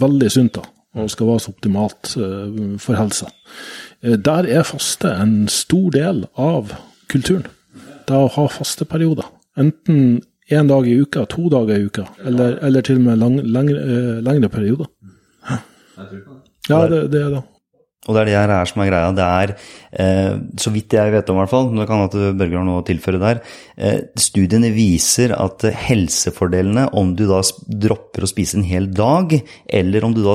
veldig 0.03 0.31
sunt 0.33 0.59
da, 0.59 0.67
og 0.99 1.11
skal 1.13 1.31
være 1.31 1.45
så 1.45 1.55
optimalt 1.55 2.15
eh, 2.19 2.59
for 2.83 2.99
helsa. 2.99 3.31
Eh, 4.03 4.19
der 4.19 4.49
er 4.51 4.67
faste 4.69 5.15
en 5.23 5.47
stor 5.53 5.91
del 5.95 6.27
av 6.35 6.75
kulturen. 7.13 7.49
Det 8.09 8.19
å 8.19 8.31
ha 8.35 8.49
faste 8.51 8.87
perioder. 8.89 9.29
Enten 9.59 10.21
én 10.53 10.69
dag 10.69 10.87
i 10.89 10.99
uka, 11.01 11.25
to 11.31 11.49
dager 11.53 11.79
i 11.79 11.87
uka, 11.87 12.07
eller, 12.27 12.59
eller 12.65 12.85
til 12.85 12.99
og 13.01 13.07
med 13.07 13.21
lang, 13.23 13.39
lengre, 13.55 13.85
eh, 13.87 14.19
lengre 14.25 14.51
perioder. 14.53 14.91
Ja, 16.69 16.87
det, 16.89 17.07
det 17.13 17.23
er 17.23 17.35
det. 17.37 17.43
Og 18.03 18.17
det 18.17 18.23
er 18.23 18.27
det 18.27 18.35
her 18.35 18.51
er 18.51 18.67
som 18.67 18.83
er 18.83 18.89
greia. 18.91 19.11
Det 19.15 19.27
er, 19.27 19.53
eh, 20.03 20.33
så 20.59 20.73
vidt 20.75 20.97
jeg 20.97 21.13
vet 21.15 21.29
om 21.31 21.37
i 21.39 21.43
hvert 21.45 21.53
fall, 21.53 21.69
det 21.77 21.87
kan 21.87 22.03
at 22.03 22.17
Børge 22.39 22.59
har 22.59 22.67
noe 22.67 22.81
å 22.83 22.87
tilføre 22.87 23.21
der, 23.23 23.41
eh, 23.79 24.01
studiene 24.19 24.73
viser 24.75 25.35
at 25.37 25.63
helsefordelene, 25.63 26.89
om 26.99 27.15
du 27.15 27.29
da 27.31 27.39
dropper 27.87 28.27
å 28.27 28.31
spise 28.31 28.59
en 28.59 28.67
hel 28.67 28.91
dag, 28.91 29.37
eller 29.71 30.05
om 30.05 30.17
du 30.17 30.25
da 30.25 30.35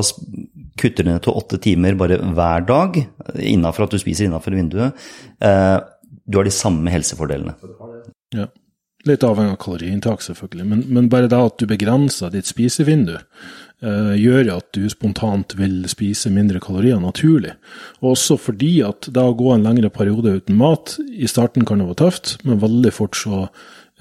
kutter 0.79 1.03
ned 1.03 1.25
til 1.25 1.35
åtte 1.35 1.59
timer 1.59 1.97
bare 1.99 2.21
hver 2.21 2.65
dag, 2.65 3.01
innenfor 3.35 3.83
at 3.83 3.91
du 3.91 3.99
spiser 3.99 4.29
innenfor 4.29 4.55
vinduet, 4.55 4.95
eh, 5.41 5.79
du 6.27 6.39
har 6.39 6.47
de 6.47 6.55
samme 6.55 6.87
helsefordelene. 6.91 7.55
Ja. 8.35 8.47
Litt 9.07 9.23
avhengig 9.23 9.53
av 9.55 9.59
kaloriinntak, 9.61 10.23
selvfølgelig. 10.23 10.65
Men, 10.67 10.83
men 10.91 11.07
bare 11.11 11.29
det 11.31 11.37
at 11.37 11.59
du 11.59 11.67
begrenser 11.69 12.31
ditt 12.33 12.47
spisevindu, 12.49 13.17
gjør 14.17 14.47
at 14.55 14.69
du 14.73 14.87
spontant 14.89 15.53
vil 15.59 15.83
spise 15.89 16.31
mindre 16.33 16.57
kalorier 16.63 16.97
naturlig. 17.01 17.51
Og 18.01 18.15
også 18.15 18.37
fordi 18.41 18.79
at 18.87 19.09
det 19.13 19.21
å 19.21 19.35
gå 19.37 19.51
en 19.53 19.67
lengre 19.67 19.91
periode 19.93 20.37
uten 20.39 20.57
mat, 20.57 20.95
i 21.13 21.29
starten 21.29 21.65
kan 21.67 21.83
det 21.83 21.89
være 21.91 22.01
tøft, 22.05 22.37
men 22.47 22.61
veldig 22.63 22.93
fort 22.95 23.19
så 23.19 23.43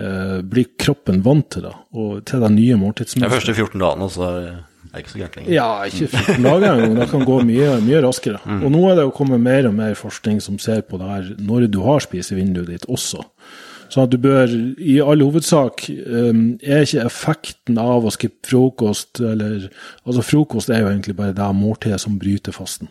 eh, 0.01 0.39
blir 0.47 0.71
kroppen 0.81 1.21
vant 1.27 1.51
til 1.53 1.67
det, 1.69 1.75
og 1.93 2.25
til 2.29 2.41
den 2.47 2.57
nye 2.57 2.73
De 2.73 2.81
måltidsmønsteret. 2.87 3.37
første 3.37 3.55
14 3.59 3.85
dagene, 3.85 4.09
så 4.17 4.25
er 4.31 4.41
det 4.41 4.57
ikke 5.03 5.13
så 5.13 5.19
gærent 5.21 5.37
lenger. 5.37 5.53
Ja, 5.53 5.69
ikke 5.85 6.09
14 6.09 6.47
dager 6.47 6.67
engang. 6.73 6.97
Det 7.03 7.09
kan 7.11 7.25
gå 7.29 7.39
mye, 7.45 7.71
mye 7.85 7.99
raskere. 8.07 8.41
Og 8.57 8.71
nå 8.73 8.85
er 8.89 8.97
det 8.97 9.05
jo 9.05 9.13
kommet 9.19 9.43
mer 9.45 9.69
og 9.69 9.75
mer 9.77 9.93
forskning 9.99 10.41
som 10.41 10.57
ser 10.63 10.81
på 10.89 10.97
det 11.03 11.11
her 11.11 11.27
når 11.37 11.67
du 11.69 11.83
har 11.85 12.01
spisevinduet 12.01 12.71
ditt 12.73 12.87
også. 12.89 13.21
Sånn 13.93 14.07
at 14.07 14.13
du 14.13 14.19
bør, 14.23 14.51
i 14.83 14.99
all 15.03 15.23
hovedsak, 15.25 15.87
um, 16.07 16.45
er 16.63 16.85
ikke 16.85 17.05
effekten 17.07 17.81
av 17.81 18.07
å 18.07 18.13
skippe 18.15 18.51
frokost 18.51 19.21
eller 19.23 19.69
Altså, 20.07 20.23
frokost 20.23 20.71
er 20.71 20.85
jo 20.85 20.91
egentlig 20.91 21.17
bare 21.19 21.35
det 21.37 21.47
måltidet 21.57 21.99
som 22.03 22.19
bryter 22.21 22.55
fasten. 22.55 22.91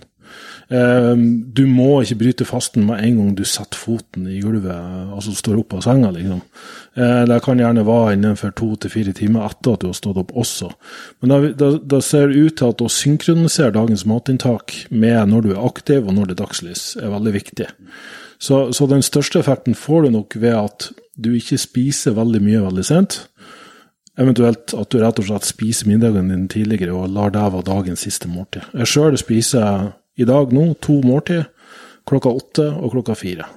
Um, 0.66 1.26
du 1.54 1.68
må 1.70 2.00
ikke 2.02 2.18
bryte 2.24 2.48
fasten 2.50 2.88
med 2.88 3.04
en 3.06 3.20
gang 3.20 3.34
du 3.38 3.44
setter 3.46 3.78
foten 3.78 4.26
i 4.32 4.40
gulvet, 4.42 4.74
altså 5.14 5.36
står 5.38 5.60
opp 5.62 5.76
av 5.78 5.84
senga, 5.86 6.10
liksom. 6.16 6.42
Eh, 6.96 7.22
det 7.30 7.38
kan 7.46 7.60
gjerne 7.62 7.84
være 7.86 8.16
innenfor 8.16 8.56
to 8.58 8.72
til 8.82 8.94
fire 8.94 9.14
timer 9.14 9.46
etter 9.46 9.76
at 9.76 9.84
du 9.84 9.90
har 9.92 9.98
stått 9.98 10.20
opp 10.24 10.34
også. 10.34 10.72
Men 11.22 11.54
da 11.60 12.02
ser 12.02 12.34
ut 12.34 12.58
til 12.58 12.72
at 12.72 12.82
å 12.82 12.90
synkronisere 12.92 13.76
dagens 13.76 14.08
matinntak 14.10 14.74
med 14.90 15.30
når 15.30 15.46
du 15.46 15.52
er 15.54 15.66
aktiv 15.68 16.08
og 16.08 16.16
når 16.16 16.32
det 16.32 16.38
er 16.38 16.44
dagslys, 16.46 16.86
er 17.02 17.14
veldig 17.14 17.36
viktig. 17.36 17.70
Så, 18.40 18.72
så 18.74 18.88
den 18.90 19.06
største 19.06 19.42
effekten 19.42 19.78
får 19.78 20.08
du 20.08 20.16
nok 20.18 20.40
ved 20.40 20.58
at 20.58 20.90
du 21.16 21.32
ikke 21.38 21.60
spiser 21.62 22.18
veldig 22.18 22.42
mye 22.44 22.64
veldig 22.66 22.86
sent. 22.88 23.20
Eventuelt 24.20 24.72
at 24.76 24.92
du 24.92 25.02
rett 25.02 25.20
og 25.20 25.28
slett 25.28 25.48
spiser 25.48 25.90
middagen 25.92 26.32
din 26.32 26.48
tidligere 26.52 26.96
og 26.96 27.12
lar 27.12 27.34
det 27.36 27.44
være 27.44 27.68
dagens 27.68 28.06
siste 28.08 28.32
måltid. 28.32 28.64
Jeg 28.72 28.92
sjøl 28.92 29.18
spiser 29.20 29.92
i 30.18 30.28
dag 30.28 30.54
nå 30.56 30.74
to 30.84 31.00
måltid, 31.06 31.46
klokka 32.08 32.32
åtte 32.32 32.68
og 32.74 32.94
klokka 32.96 33.16
fire. 33.18 33.48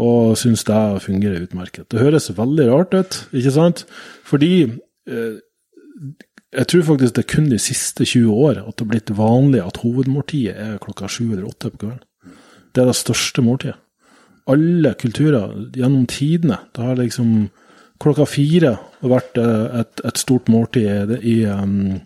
Og 0.00 0.34
syns 0.38 0.64
det 0.66 0.80
fungerer 1.04 1.44
utmerket. 1.44 1.86
Det 1.90 2.02
høres 2.02 2.32
veldig 2.34 2.68
rart 2.70 2.94
ut, 2.96 3.18
ikke 3.34 3.52
sant? 3.54 3.84
Fordi 4.26 4.52
eh, 4.64 5.36
jeg 6.54 6.70
tror 6.70 6.86
faktisk 6.90 7.14
det 7.14 7.24
er 7.24 7.30
kun 7.34 7.50
de 7.50 7.60
siste 7.62 8.06
20 8.06 8.30
år 8.30 8.60
at 8.62 8.74
det 8.74 8.84
har 8.84 8.90
blitt 8.90 9.14
vanlig 9.18 9.62
at 9.62 9.80
hovedmåltidet 9.82 10.54
er 10.54 10.82
klokka 10.82 11.10
sju 11.10 11.32
eller 11.32 11.48
åtte 11.50 11.70
på 11.72 11.84
kvelden. 11.84 12.02
Det 12.74 12.82
er 12.82 12.90
det 12.90 12.98
største 12.98 13.42
måltidet. 13.42 13.78
Alle 14.50 14.92
kulturer 15.00 15.54
gjennom 15.72 16.08
tidene. 16.10 16.58
Det 16.74 16.82
har 16.84 16.98
liksom 16.98 17.48
klokka 18.02 18.26
fire 18.28 18.74
vært 19.00 19.38
eh, 19.40 19.80
et, 19.80 20.02
et 20.04 20.20
stort 20.20 20.50
måltid 20.52 21.14
i 21.22 21.44
um, 21.48 22.00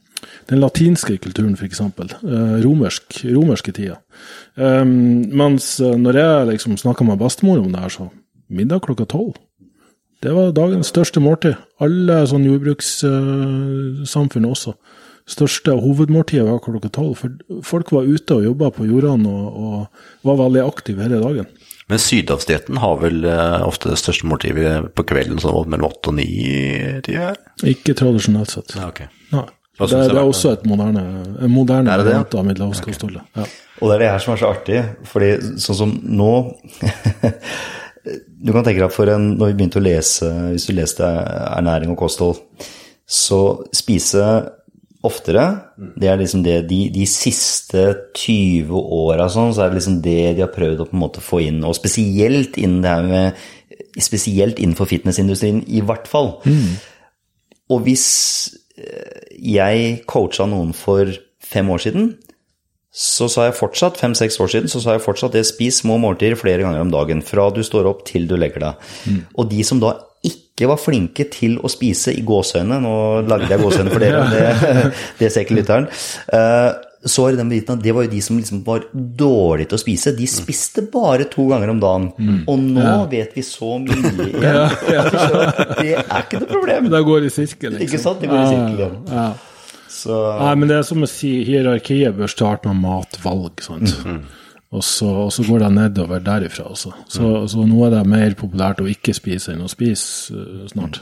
den 0.51 0.63
latinske 0.63 1.19
kulturen, 1.23 1.57
f.eks. 1.59 1.81
Uh, 1.81 2.59
romersk, 2.65 3.21
romerske 3.29 3.73
tida. 3.77 3.97
Um, 4.55 4.89
mens 5.39 5.81
eh, 5.81 5.99
når 5.99 6.15
jeg 6.19 6.49
liksom 6.53 6.79
snakka 6.81 7.03
med 7.07 7.21
bestemor 7.21 7.59
om 7.63 7.73
det 7.73 7.85
her, 7.85 7.95
så 7.95 8.05
middag 8.49 8.83
klokka 8.87 9.05
tolv. 9.09 9.35
Det 10.23 10.33
var 10.35 10.57
dagens 10.57 10.91
største 10.91 11.21
måltid. 11.23 11.55
Alle 11.85 12.25
sånn 12.27 12.49
jordbrukssamfunn 12.49 14.49
også. 14.49 14.75
Største 15.29 15.77
hovedmåltidet 15.79 16.49
var 16.49 16.65
klokka 16.65 16.91
tolv. 16.91 17.21
For 17.21 17.63
folk 17.67 17.93
var 17.95 18.09
ute 18.09 18.41
og 18.41 18.47
jobba 18.49 18.73
på 18.75 18.89
jordene 18.89 19.31
og, 19.31 19.47
og 19.63 20.27
var 20.27 20.41
veldig 20.43 20.63
aktive 20.65 21.07
hele 21.07 21.23
dagen. 21.23 21.47
Men 21.89 22.01
sydhavsdietten 22.03 22.81
har 22.83 22.99
vel 23.01 23.23
eh, 23.25 23.61
ofte 23.65 23.93
det 23.93 24.01
største 24.01 24.29
måltidet 24.29 24.75
på 24.97 25.05
kvelden, 25.09 25.41
sånn 25.41 25.71
mellom 25.73 25.89
åtte 25.89 26.13
og 26.13 26.19
ni 26.19 26.29
tider? 27.05 27.39
Ikke 27.69 27.97
tradisjonelt 27.97 28.53
sett. 28.53 28.75
Ja, 28.77 28.91
ok. 28.91 29.07
Nei. 29.33 29.47
Det, 29.79 29.99
det 30.11 30.19
er 30.19 30.27
også 30.27 30.57
et 30.57 30.65
moderne, 30.67 31.03
en 31.39 31.53
moderne 31.55 31.93
Er 31.93 32.01
det 32.01 32.09
det? 32.09 32.15
variant 32.17 32.33
av 32.35 32.47
middelhavskostholdet. 32.49 33.29
Ja. 33.39 33.45
Og 33.79 33.91
det 33.91 33.95
er 33.95 34.01
det 34.03 34.09
her 34.11 34.23
som 34.25 34.33
er 34.35 34.41
så 34.41 34.49
artig, 34.51 34.81
fordi 35.07 35.29
sånn 35.63 35.79
som 35.85 35.93
nå 36.03 36.33
Du 38.39 38.53
kan 38.55 38.65
tenke 38.65 38.81
deg 38.81 38.93
for 38.95 39.11
en 39.13 39.33
Når 39.37 39.51
vi 39.51 39.57
begynte 39.59 39.81
å 39.81 39.85
lese, 39.85 40.29
hvis 40.55 40.67
du 40.69 40.73
leste 40.75 41.07
ernæring 41.07 41.91
og 41.93 41.99
kosthold, 42.01 42.39
så 43.09 43.41
spise 43.75 44.23
oftere, 45.07 45.45
det 45.97 46.09
er 46.11 46.19
liksom 46.19 46.43
det 46.43 46.57
de, 46.69 46.81
de 46.93 47.05
siste 47.09 47.85
20 48.19 48.75
åra 48.75 49.29
sånn, 49.31 49.53
så 49.55 49.65
er 49.65 49.71
det 49.71 49.79
liksom 49.79 50.01
det 50.05 50.17
de 50.37 50.43
har 50.43 50.51
prøvd 50.53 50.83
å 50.83 50.89
på 50.91 50.97
en 50.97 51.03
måte 51.05 51.23
få 51.23 51.39
inn, 51.47 51.63
og 51.65 51.77
spesielt 51.79 52.59
innen 52.59 52.83
det 52.85 52.97
her 52.97 53.09
med 53.09 53.47
Spesielt 53.99 54.61
innenfor 54.63 54.87
fitnessindustrien, 54.87 55.65
i 55.67 55.81
hvert 55.83 56.07
fall. 56.07 56.29
Og 57.71 57.81
hvis 57.83 58.05
jeg 59.39 60.03
coacha 60.11 60.49
noen 60.49 60.75
for 60.77 61.11
fem 61.45 61.71
år 61.71 61.85
siden, 61.85 62.11
så 62.99 63.29
sa 63.31 63.47
jeg 63.47 63.59
fortsatt, 63.59 63.99
fem-seks 64.01 64.39
år 64.43 64.51
siden, 64.51 64.71
så 64.73 64.81
sa 64.83 64.97
jeg 64.97 65.05
fortsatt 65.05 65.35
det 65.37 65.45
spis 65.47 65.83
små 65.85 65.99
måltider 66.03 66.39
flere 66.41 66.65
ganger 66.65 66.83
om 66.83 66.93
dagen. 66.93 67.21
Fra 67.23 67.47
du 67.55 67.61
står 67.67 67.87
opp 67.91 68.05
til 68.09 68.27
du 68.27 68.35
legger 68.41 68.65
deg. 68.65 68.89
Og 69.37 69.51
de 69.53 69.63
som 69.67 69.83
da 69.83 69.93
ikke 70.27 70.67
var 70.73 70.81
flinke 70.83 71.29
til 71.31 71.61
å 71.63 71.71
spise 71.71 72.11
i 72.17 72.25
gåseøynene 72.27 72.81
nå 72.83 72.95
lagde 73.29 73.53
jeg 73.53 73.63
gåseøyne 73.63 73.93
for 73.93 74.03
dere, 74.03 74.25
det, 74.33 74.81
det 75.21 75.31
ser 75.31 75.47
ikke 75.47 75.61
lytteren, 75.61 75.87
eh, 76.35 76.71
så 77.05 77.23
var 77.23 77.35
det 77.35 77.39
den 77.39 77.51
biten 77.53 77.79
det 77.83 77.93
var 77.95 78.07
jo 78.07 78.11
de 78.11 78.21
som 78.25 78.39
liksom 78.41 78.63
var 78.67 78.87
dårlige 78.93 79.71
til 79.71 79.79
å 79.79 79.83
spise. 79.83 80.13
De 80.19 80.27
spiste 80.31 80.83
bare 80.91 81.29
to 81.31 81.47
ganger 81.51 81.71
om 81.71 81.83
dagen. 81.83 82.09
Og 82.51 82.59
nå 82.59 82.95
vet 83.13 83.37
vi 83.39 83.45
så 83.47 83.77
mye 83.83 83.99
igjen. 84.27 84.41
ja, 84.43 84.65
ja. 84.91 85.05
Det 85.79 85.93
er 85.95 86.25
ikke 86.25 86.43
noe 86.43 86.51
problem. 86.51 86.91
Det 86.91 87.05
går 87.07 87.29
i 87.29 87.31
sirkel, 87.35 87.77
liksom. 87.77 87.87
Ikke 87.87 88.03
sant? 88.03 88.25
Det 88.25 88.33
går 88.33 88.43
i 88.43 88.49
sirkel. 88.51 88.99
Ja. 89.15 89.29
Så 89.99 90.19
Nei, 90.39 90.51
men 90.61 90.71
det 90.71 90.81
er 90.81 90.85
som 90.87 91.03
å 91.03 91.09
si, 91.11 91.31
hierarkiet 91.47 92.19
bør 92.19 92.31
starte 92.31 92.71
med 92.71 92.83
matvalg, 92.83 93.63
sant. 93.65 93.95
Og 94.69 94.83
så, 94.85 95.07
og 95.09 95.31
så 95.33 95.47
går 95.47 95.63
det 95.63 95.69
nedover 95.73 96.21
derifra, 96.21 96.67
altså. 96.69 96.91
Så, 97.09 97.29
så 97.49 97.63
nå 97.65 97.79
er 97.87 97.95
det 97.95 98.03
mer 98.11 98.35
populært 98.37 98.83
å 98.85 98.89
ikke 98.91 99.15
spise 99.17 99.55
enn 99.55 99.63
å 99.65 99.71
spise 99.73 100.37
uh, 100.37 100.67
snart. 100.69 100.99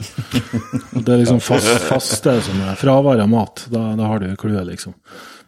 Det 1.03 1.03
er 1.03 1.19
liksom 1.19 1.41
fast, 1.43 1.67
faste 1.89 2.37
som 2.45 2.61
er 2.63 2.79
fravær 2.79 3.19
av 3.25 3.27
mat. 3.31 3.65
Da, 3.73 3.89
da 3.99 4.07
har 4.07 4.23
du 4.23 4.29
clouet, 4.39 4.63
liksom. 4.69 4.95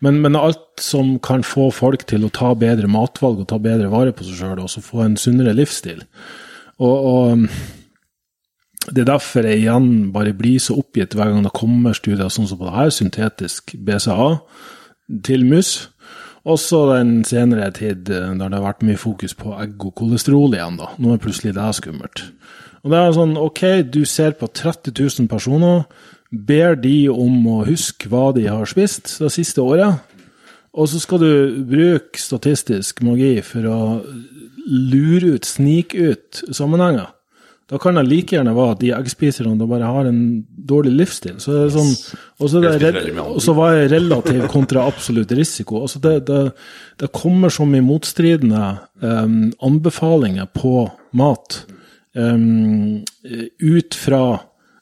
Men, 0.04 0.20
men 0.24 0.36
alt 0.36 0.84
som 0.84 1.16
kan 1.24 1.46
få 1.48 1.70
folk 1.76 2.04
til 2.12 2.28
å 2.28 2.34
ta 2.36 2.52
bedre 2.60 2.92
matvalg 2.92 3.40
og 3.40 3.48
ta 3.52 3.60
bedre 3.60 3.88
vare 3.92 4.12
på 4.16 4.28
seg 4.28 4.42
sjøl, 4.42 4.62
og 4.66 4.72
så 4.72 4.84
få 4.84 5.06
en 5.06 5.16
sunnere 5.20 5.56
livsstil. 5.56 6.04
Og, 6.84 7.08
og 7.14 8.90
det 8.90 9.04
er 9.04 9.10
derfor 9.14 9.48
jeg 9.48 9.62
igjen 9.64 10.10
bare 10.12 10.36
blir 10.36 10.60
så 10.64 10.76
oppgitt 10.80 11.16
hver 11.16 11.32
gang 11.32 11.48
det 11.48 11.56
kommer 11.56 11.96
studier 11.96 12.32
sånn 12.32 12.48
som 12.52 12.60
på 12.60 12.68
det 12.68 12.76
her, 12.76 12.92
syntetisk 12.96 13.76
BCA 13.80 14.30
til 15.26 15.48
mus. 15.48 15.74
Også 16.48 16.86
den 16.94 17.24
senere 17.28 17.72
tid 17.76 18.06
da 18.08 18.22
der 18.32 18.48
det 18.48 18.60
har 18.60 18.68
vært 18.68 18.86
mye 18.88 19.00
fokus 19.00 19.36
på 19.36 19.52
egg 19.60 19.82
og 19.84 19.96
kolesterol 20.00 20.56
igjen, 20.56 20.78
da. 20.80 20.94
Nå 20.98 21.14
er 21.14 21.24
plutselig 21.24 21.56
det 21.58 21.68
skummelt. 21.76 22.24
Og 22.84 22.94
det 22.94 23.00
er 23.00 23.18
sånn, 23.18 23.36
ok, 23.40 23.64
du 23.92 24.06
ser 24.08 24.38
på 24.40 24.48
30 24.48 24.94
000 24.96 25.28
personer, 25.32 25.84
ber 26.32 26.78
de 26.80 27.10
om 27.12 27.44
å 27.50 27.66
huske 27.68 28.08
hva 28.08 28.30
de 28.36 28.46
har 28.48 28.70
spist 28.70 29.18
det 29.20 29.34
siste 29.34 29.64
året, 29.66 30.00
og 30.70 30.88
så 30.88 31.02
skal 31.02 31.20
du 31.24 31.32
bruke 31.68 32.22
statistisk 32.22 33.02
magi 33.04 33.40
for 33.44 33.66
å 33.68 33.80
lure 34.70 35.36
ut, 35.36 35.48
snike 35.50 36.12
ut 36.14 36.44
sammenhenger. 36.56 37.10
Da 37.70 37.78
kan 37.78 38.00
det 38.00 38.08
like 38.08 38.34
gjerne 38.34 38.56
være 38.58 38.74
at 38.74 38.80
de 38.82 38.90
eggspiserne 38.98 39.68
bare 39.70 39.86
har 39.86 40.08
en 40.10 40.22
dårlig 40.72 40.96
livsstil. 41.04 41.36
Så 41.38 41.54
det 41.54 41.60
er 41.68 41.74
sånn, 41.76 41.92
og 42.42 42.50
så 42.50 42.62
er 42.66 42.80
det 42.82 43.04
mye 43.14 43.26
og 43.36 43.44
så 43.46 43.54
var 43.58 43.76
jeg 43.78 43.92
relativ 43.94 44.48
kontra 44.56 44.88
absolutt 44.90 45.34
risiko. 45.38 45.84
Altså 45.86 46.02
det, 46.02 46.16
det, 46.30 46.40
det 46.98 47.12
kommer 47.14 47.54
så 47.54 47.68
mye 47.70 47.86
motstridende 47.86 48.64
um, 49.06 49.52
anbefalinger 49.70 50.50
på 50.58 50.88
mat 51.20 51.62
um, 52.18 53.04
ut 53.62 53.98
fra 54.02 54.24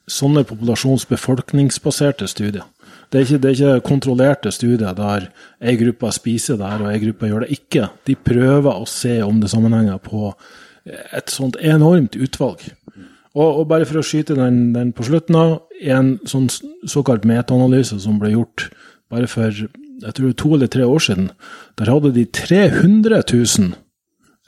sånne 0.07 0.45
populasjonsbefolkningsbaserte 0.47 2.29
studier. 2.31 2.63
Det 3.11 3.19
er, 3.19 3.25
ikke, 3.25 3.39
det 3.43 3.49
er 3.49 3.57
ikke 3.57 3.87
kontrollerte 3.87 4.51
studier 4.51 4.95
der 4.95 5.27
ei 5.63 5.75
gruppe 5.79 6.09
spiser 6.15 6.55
det 6.59 6.71
her 6.71 6.85
og 6.85 6.91
ei 6.91 7.01
gruppe 7.03 7.27
gjør 7.27 7.43
det 7.43 7.55
ikke. 7.55 7.89
De 8.07 8.15
prøver 8.15 8.71
å 8.71 8.87
se 8.87 9.19
om 9.23 9.39
det 9.43 9.51
sammenhenger 9.51 9.99
på 10.03 10.31
et 10.87 11.33
sånt 11.33 11.57
enormt 11.59 12.15
utvalg. 12.15 12.63
Og, 13.37 13.47
og 13.61 13.65
bare 13.69 13.85
for 13.85 13.99
å 13.99 14.05
skyte 14.05 14.37
den, 14.37 14.71
den 14.73 14.93
på 14.97 15.05
slutten 15.05 15.37
av, 15.37 15.57
en 15.77 16.15
sånn 16.25 16.47
såkalt 16.89 17.27
metaanalyse 17.27 17.99
som 18.01 18.17
ble 18.21 18.31
gjort 18.33 18.69
bare 19.13 19.27
for 19.29 19.53
jeg 19.53 20.13
tror 20.17 20.33
to 20.37 20.53
eller 20.55 20.69
tre 20.71 20.85
år 20.85 21.03
siden, 21.03 21.29
der 21.79 21.91
hadde 21.91 22.13
de 22.15 22.25
300 22.25 23.21
000 23.33 23.71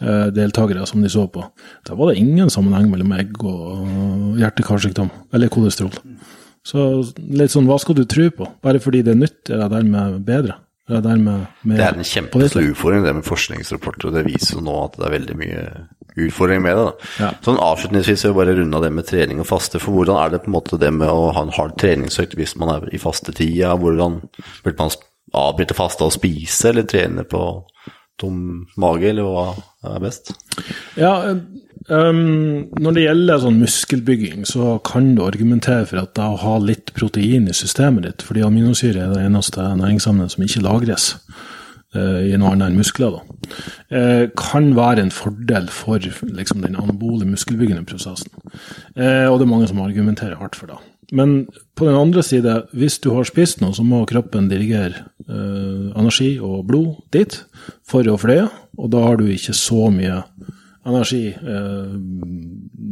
eh, 0.01 0.27
deltakere 0.35 0.85
som 0.89 1.01
de 1.01 1.09
så 1.09 1.25
på. 1.31 1.45
Der 1.87 1.97
var 1.97 2.11
det 2.11 2.19
ingen 2.21 2.51
sammenheng 2.53 2.89
mellom 2.91 3.13
egg 3.17 3.39
og 3.43 4.37
hjerte-karsykdom, 4.41 5.09
eller 5.33 5.53
kolesterol. 5.53 5.95
Så 6.65 6.89
litt 7.17 7.53
sånn, 7.53 7.69
hva 7.69 7.79
skal 7.81 7.97
du 7.97 8.03
tro 8.09 8.27
på? 8.35 8.49
Bare 8.61 8.81
fordi 8.83 9.01
det 9.05 9.15
er 9.15 9.23
nytt, 9.23 9.41
er 9.49 9.63
det 9.63 9.71
dermed 9.73 10.19
bedre? 10.27 10.59
Det 10.89 11.15
med, 11.21 11.45
mer 11.69 11.77
Det 11.77 11.85
er 11.85 11.97
en 11.99 12.07
kjempestor 12.07 12.65
utfordring, 12.65 13.03
det 13.05 13.11
med 13.19 13.27
forskningsrapporter, 13.27 14.09
og 14.09 14.15
det 14.17 14.23
viser 14.25 14.55
jo 14.57 14.63
nå 14.65 14.77
at 14.87 14.95
det 14.97 15.05
er 15.05 15.13
veldig 15.13 15.35
mye 15.37 15.65
utfordring 16.25 16.63
med 16.65 16.79
det. 16.79 16.85
da. 16.87 17.09
Ja. 17.21 17.29
Sånn 17.45 17.59
Avslutningsvis 17.61 18.23
vil 18.25 18.31
jeg 18.31 18.37
bare 18.39 18.55
runde 18.57 18.79
av 18.79 18.85
det 18.87 18.91
med 18.95 19.05
trening 19.05 19.43
og 19.43 19.47
faste. 19.49 19.81
For 19.81 19.93
hvordan 19.93 20.17
er 20.17 20.33
det 20.33 20.41
på 20.43 20.49
en 20.49 20.57
måte 20.57 20.79
det 20.81 20.89
med 20.95 21.11
å 21.13 21.29
ha 21.35 21.45
en 21.45 21.53
hard 21.53 21.77
treningsøkt 21.81 22.33
hvis 22.39 22.55
man 22.59 22.73
er 22.73 22.89
i 22.89 23.01
fastetida? 23.01 23.75
Hvordan 23.77 24.17
burde 24.65 24.77
man 24.81 24.97
avbryte 25.37 25.77
faste 25.77 26.07
og 26.07 26.15
spise, 26.15 26.71
eller 26.71 26.89
trene 26.89 27.25
på 27.29 27.43
tom 28.19 28.65
mage, 28.81 29.11
eller 29.13 29.29
hva 29.29 29.45
er 29.93 30.01
best? 30.03 30.33
Ja, 30.99 31.13
ehm, 31.87 32.71
når 32.81 32.95
det 32.95 33.05
gjelder 33.05 33.43
sånn 33.43 33.61
muskelbygging, 33.61 34.43
så 34.49 34.75
kan 34.85 35.13
du 35.15 35.23
argumentere 35.25 35.87
for 35.89 36.01
at 36.01 36.15
det 36.17 36.25
å 36.25 36.41
ha 36.43 36.57
litt 36.63 36.93
protein 36.97 37.47
i 37.49 37.55
systemet 37.55 38.07
ditt, 38.07 38.25
fordi 38.27 38.43
aminosyre 38.45 39.05
er 39.05 39.15
det 39.15 39.23
eneste 39.27 39.63
næringsemnet 39.79 40.35
som 40.35 40.45
ikke 40.45 40.65
lagres 40.65 41.13
uh, 41.95 42.21
i 42.25 42.35
noe 42.37 42.53
annet 42.53 42.69
enn 42.69 42.79
muskler, 42.79 43.17
da, 43.17 43.57
uh, 43.95 44.23
kan 44.37 44.71
være 44.77 45.05
en 45.05 45.13
fordel 45.13 45.69
for 45.73 46.03
liksom, 46.03 46.63
den 46.65 46.77
anabole 46.79 47.27
muskelbyggende 47.29 47.87
prosessen. 47.89 48.31
Uh, 48.97 49.29
og 49.29 49.39
det 49.39 49.47
er 49.47 49.53
mange 49.53 49.69
som 49.71 49.81
argumenterer 49.83 50.39
hardt 50.41 50.59
for 50.59 50.71
det. 50.71 50.79
Men 51.15 51.47
på 51.79 51.87
den 51.87 51.97
andre 51.97 52.21
side, 52.21 52.53
hvis 52.77 52.99
du 53.01 53.09
har 53.15 53.25
spist 53.25 53.63
noe, 53.63 53.73
så 53.73 53.81
må 53.81 54.03
kroppen 54.05 54.51
dirigere 54.51 55.07
energi 55.29 56.35
og 56.41 56.67
blod 56.69 56.99
dit 57.13 57.35
for 57.85 58.05
å 58.09 58.17
fløye, 58.17 58.47
og 58.77 58.91
da 58.93 59.01
har 59.03 59.17
du 59.17 59.27
ikke 59.29 59.53
så 59.57 59.89
mye 59.93 60.19
energi 60.87 61.23
eh, 61.35 61.95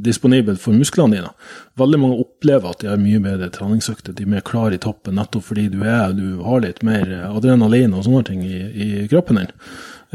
disponibel 0.07 0.57
for 0.61 0.75
musklene 0.77 1.17
dine. 1.17 1.31
Veldig 1.79 1.99
mange 2.01 2.21
opplever 2.23 2.71
at 2.71 2.83
de 2.83 2.89
har 2.91 3.01
mye 3.01 3.21
bedre 3.23 3.49
treningsøkter, 3.53 4.15
de 4.15 4.25
er 4.25 4.33
mer 4.37 4.45
klar 4.45 4.75
i 4.75 4.81
toppen 4.81 5.17
nettopp 5.17 5.47
fordi 5.49 5.67
du, 5.73 5.79
er, 5.87 6.15
du 6.17 6.41
har 6.45 6.63
litt 6.65 6.83
mer 6.87 7.07
adrenalin 7.29 7.95
og 7.95 8.05
sånne 8.07 8.25
ting 8.27 8.43
i, 8.45 8.63
i 8.67 8.89
kroppen 9.11 9.41
din. 9.41 9.53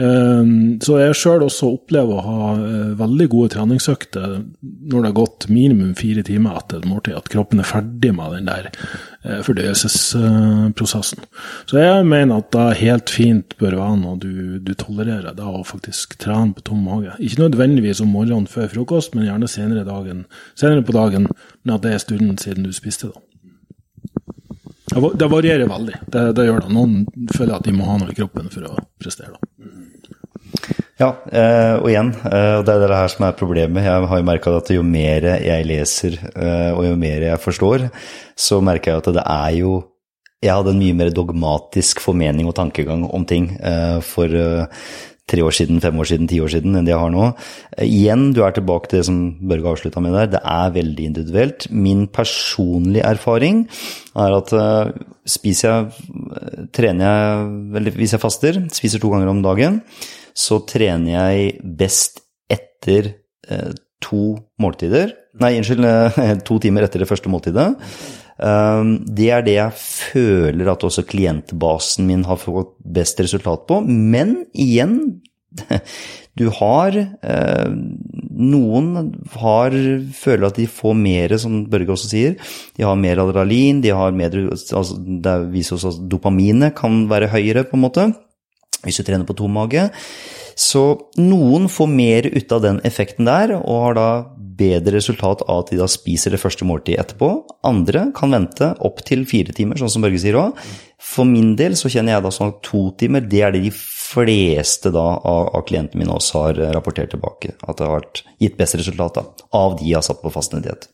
Eh, 0.01 0.45
så 0.81 0.99
jeg 1.03 1.17
sjøl 1.19 1.43
også 1.45 1.69
opplever 1.75 2.17
å 2.17 2.23
ha 2.25 2.53
eh, 2.57 2.93
veldig 2.97 3.27
gode 3.33 3.53
treningsøkter 3.53 4.39
når 4.63 4.95
det 4.97 5.11
har 5.11 5.17
gått 5.19 5.49
minimum 5.53 5.91
fire 5.99 6.25
timer 6.25 6.57
etter 6.57 6.81
et 6.81 6.89
måltid, 6.89 7.19
at 7.19 7.29
kroppen 7.33 7.61
er 7.61 7.69
ferdig 7.69 8.15
med 8.17 8.39
den 8.39 8.49
der 8.49 8.71
eh, 8.71 9.43
fordøyelsesprosessen. 9.45 11.27
Så 11.69 11.81
jeg 11.83 12.07
mener 12.09 12.41
at 12.41 12.49
det 12.57 12.69
helt 12.81 13.13
fint 13.13 13.57
bør 13.61 13.77
være 13.83 13.99
noe 14.01 14.21
du, 14.23 14.33
du 14.65 14.73
tolererer, 14.79 15.37
da 15.37 15.51
å 15.53 15.65
faktisk 15.69 16.17
trene 16.23 16.57
på 16.57 16.65
tom 16.71 16.87
mage. 16.89 17.19
Ikke 17.21 17.45
nødvendigvis 17.45 18.01
om 18.05 18.15
morgenen 18.17 18.49
før 18.51 18.71
frokost, 18.73 19.13
men 19.17 19.29
gjerne 19.29 19.51
senere, 19.51 19.85
dagen, 19.89 20.25
senere 20.57 20.87
på 20.87 20.97
dagen, 20.97 21.29
men 21.63 21.77
at 21.77 21.85
det 21.85 21.93
er 21.97 22.07
stunden 22.07 22.41
siden 22.41 22.65
du 22.65 22.73
spiste. 22.73 23.13
da. 23.13 23.32
Det 24.93 25.29
varierer 25.31 25.69
veldig. 25.71 26.03
Det, 26.07 26.25
det 26.37 26.47
gjør 26.49 26.67
det. 26.67 26.73
Noen 26.75 27.29
føler 27.33 27.57
at 27.57 27.67
de 27.67 27.75
må 27.77 27.89
ha 27.89 27.99
noe 28.01 28.13
i 28.13 28.17
kroppen 28.17 28.51
for 28.53 28.69
å 28.69 28.77
prestere. 29.01 29.39
Ja, 31.01 31.09
eh, 31.33 31.77
og 31.81 31.89
igjen, 31.91 32.13
eh, 32.29 32.59
det 32.63 32.75
er 32.75 32.83
det 32.85 32.99
her 32.99 33.11
som 33.11 33.25
er 33.27 33.39
problemet. 33.39 33.87
Jeg 33.87 34.09
har 34.11 34.21
jo 34.21 34.27
merka 34.27 34.53
at 34.59 34.71
jo 34.71 34.85
mer 34.87 35.25
jeg 35.43 35.67
leser, 35.67 36.19
eh, 36.31 36.71
og 36.77 36.85
jo 36.87 36.99
mer 37.01 37.25
jeg 37.27 37.43
forstår, 37.43 37.89
så 38.37 38.61
merker 38.63 38.93
jeg 38.93 39.03
at 39.03 39.15
det 39.19 39.27
er 39.27 39.57
jo 39.63 39.81
Jeg 40.43 40.51
hadde 40.51 40.73
en 40.73 40.79
mye 40.81 40.95
mer 40.99 41.11
dogmatisk 41.15 42.01
formening 42.03 42.49
og 42.51 42.57
tankegang 42.57 43.05
om 43.15 43.23
ting 43.25 43.45
for 44.03 44.27
tre 45.31 45.43
år 45.47 45.55
siden, 45.55 45.81
fem 45.83 45.99
år 46.03 46.09
siden, 46.11 46.29
ti 46.31 46.41
år 46.43 46.51
siden 46.53 46.77
enn 46.77 46.87
det 46.87 46.93
jeg 46.95 47.01
har 47.03 47.13
nå. 47.15 47.29
Eh, 47.77 47.87
Igjen, 47.87 48.31
du 48.37 48.43
er 48.45 48.55
tilbake 48.57 48.91
til 48.91 49.01
det 49.01 49.07
som 49.09 49.21
Børge 49.49 49.73
avslutta 49.73 50.03
med 50.03 50.17
der. 50.17 50.33
Det 50.35 50.43
er 50.43 50.75
veldig 50.75 51.07
individuelt. 51.11 51.69
Min 51.71 52.07
personlige 52.13 53.07
erfaring 53.07 53.65
er 54.19 54.37
at 54.41 54.53
eh, 54.57 54.93
spiser 55.29 55.69
jeg 55.69 56.69
Trener 56.73 57.05
jeg 57.05 57.79
Eller 57.79 57.95
hvis 57.97 58.13
jeg 58.15 58.23
faster, 58.23 58.59
spiser 58.73 59.01
to 59.01 59.11
ganger 59.13 59.31
om 59.31 59.43
dagen, 59.45 59.81
så 60.35 60.63
trener 60.69 61.13
jeg 61.13 61.57
best 61.79 62.23
etter 62.51 63.13
eh, 63.49 63.73
to 64.03 64.37
måltider. 64.61 65.13
Nei, 65.41 65.55
unnskyld, 65.61 65.87
eh, 65.87 66.35
to 66.49 66.59
timer 66.63 66.87
etter 66.87 67.05
det 67.05 67.09
første 67.09 67.31
måltidet. 67.33 67.71
Um, 68.43 68.97
det 69.07 69.29
er 69.31 69.45
det 69.47 69.53
jeg 69.55 69.75
føler 69.79 70.73
at 70.73 70.83
også 70.83 71.05
klientbasen 71.07 72.09
min 72.09 72.25
har 72.27 72.41
fått 72.43 72.75
best 72.83 73.21
resultat 73.23 73.69
på. 73.69 73.79
Men 73.87 74.41
igjen, 74.51 74.97
du 76.41 76.49
har 76.57 76.97
eh, 76.97 77.73
Noen 78.33 79.13
har, 79.37 79.75
føler 80.17 80.47
at 80.49 80.59
de 80.59 80.67
får 80.67 80.95
mer, 80.99 81.37
som 81.39 81.61
Børge 81.71 81.95
også 81.95 82.11
sier. 82.11 82.37
De 82.79 82.87
har 82.89 82.99
mer 82.99 83.21
adrenalin, 83.23 83.83
de 83.85 83.93
har 83.95 84.15
mer 84.17 84.35
altså, 84.49 84.97
Det 84.97 85.37
viser 85.53 85.77
oss 85.77 85.91
at 85.93 86.01
dopaminet 86.11 86.75
kan 86.79 87.05
være 87.13 87.31
høyere, 87.35 87.67
på 87.69 87.77
en 87.79 87.85
måte, 87.85 88.09
hvis 88.83 88.99
du 88.99 89.07
trener 89.07 89.29
på 89.29 89.37
tom 89.39 89.55
mage. 89.61 89.91
Så 90.59 90.83
noen 91.21 91.69
får 91.71 91.89
mer 91.93 92.27
ut 92.33 92.57
av 92.57 92.65
den 92.65 92.81
effekten 92.89 93.29
der, 93.29 93.55
og 93.61 93.85
har 93.87 93.99
da 94.01 94.09
bedre 94.63 94.97
resultat 94.97 95.43
av 95.49 95.65
at 95.65 95.73
de 95.73 95.81
da 95.81 95.89
spiser 95.91 96.35
det 96.35 96.41
første 96.43 96.67
måltidet 96.69 97.03
etterpå. 97.03 97.33
Andre 97.69 98.07
kan 98.17 98.35
vente 98.35 98.73
opptil 98.87 99.27
fire 99.29 99.55
timer, 99.57 99.81
sånn 99.81 99.93
som 99.93 100.07
Børge 100.07 100.23
sier 100.23 100.39
òg. 100.41 100.63
For 101.03 101.29
min 101.29 101.57
del 101.59 101.75
så 101.79 101.91
kjenner 101.91 102.17
jeg 102.17 102.25
da 102.25 102.33
sånn 102.35 102.55
at 102.55 102.63
to 102.67 102.87
timer, 103.01 103.27
det 103.27 103.43
er 103.43 103.55
det 103.55 103.65
de 103.67 103.75
fleste 103.75 104.93
da 104.95 105.05
av, 105.19 105.53
av 105.57 105.67
klientene 105.69 106.05
mine 106.05 106.17
også 106.17 106.47
har 106.47 106.65
rapportert 106.77 107.13
tilbake. 107.15 107.57
At 107.67 107.83
det 107.83 107.91
har 107.91 108.09
gitt 108.43 108.59
best 108.61 108.79
resultat 108.79 109.19
da, 109.19 109.29
av 109.59 109.79
de 109.81 109.91
jeg 109.91 109.99
har 109.99 110.07
satt 110.07 110.23
på 110.23 110.33
fastende 110.35 110.71
diett. 110.71 110.89